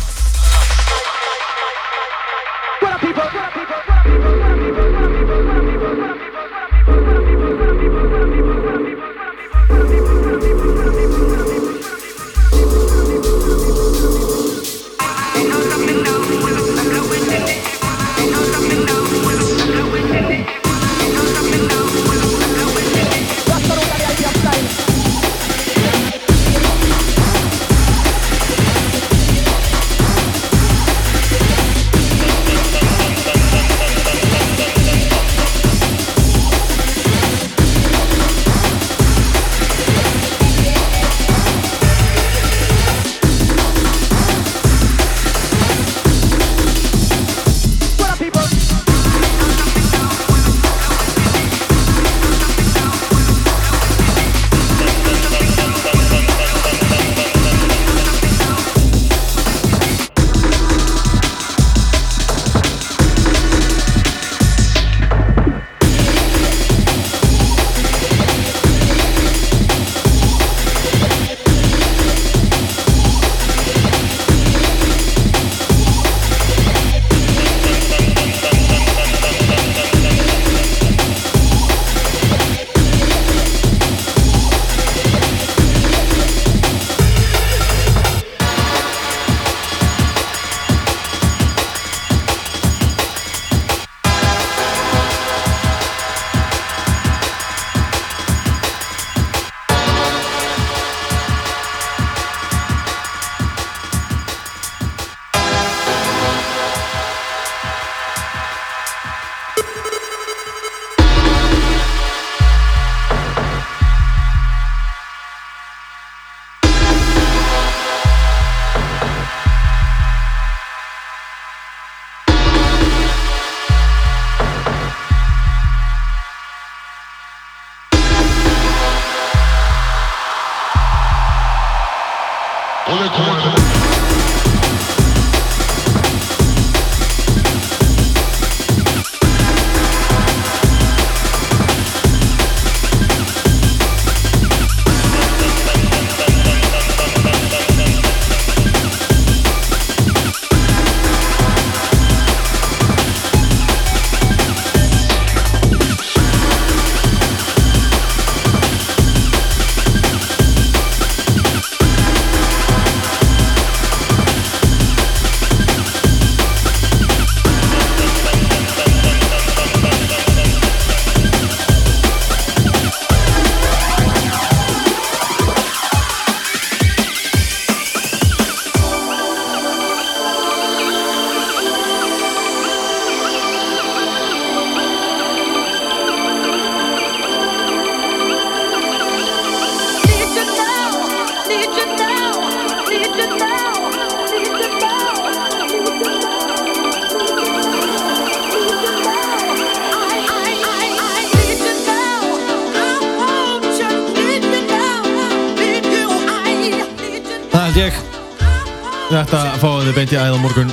Fáið 209.63 209.87
þið 209.87 209.97
beint 210.01 210.13
í 210.13 210.19
æð 210.19 210.35
á 210.35 210.39
morgun. 210.43 210.71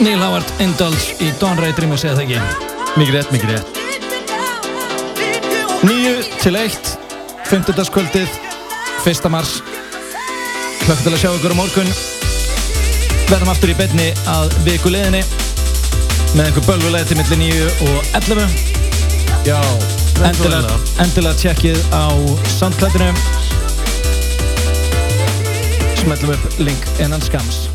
Neil 0.00 0.20
Howard 0.22 0.48
Indulge 0.64 1.16
í 1.20 1.28
Don 1.40 1.58
Ray 1.60 1.74
Dreamer 1.76 2.00
segja 2.00 2.16
það 2.16 2.24
ekki. 2.24 2.38
Mikið 2.96 3.14
rétt, 3.18 3.32
mikið 3.34 3.48
rétt. 3.52 3.68
9 5.82 6.12
til 6.40 6.56
1, 6.56 6.92
50. 7.50 7.90
kvöldið, 7.92 8.38
1. 9.04 9.28
mars. 9.34 9.58
Hlökk 10.86 11.02
til 11.04 11.12
að 11.12 11.20
sjá 11.20 11.30
ykkur 11.34 11.52
á 11.52 11.56
morgun. 11.58 11.90
Verðum 13.28 13.52
aftur 13.52 13.72
í 13.74 13.76
beinni 13.76 14.08
að 14.30 14.56
viku 14.64 14.92
leðinni 14.92 15.20
með 16.32 16.48
einhver 16.48 16.66
bölvulega 16.70 17.10
til 17.10 17.18
millir 17.20 17.42
9 17.44 17.68
og 17.90 18.14
11. 18.22 18.48
Já, 19.48 19.58
endilega, 20.30 20.78
endilega 21.02 21.36
tjekkið 21.44 21.84
á 21.92 22.08
Soundcloudinu. 22.56 23.12
Smellum 26.02 26.34
upp 26.38 26.60
link 26.62 26.90
innan 27.02 27.22
skams. 27.22 27.71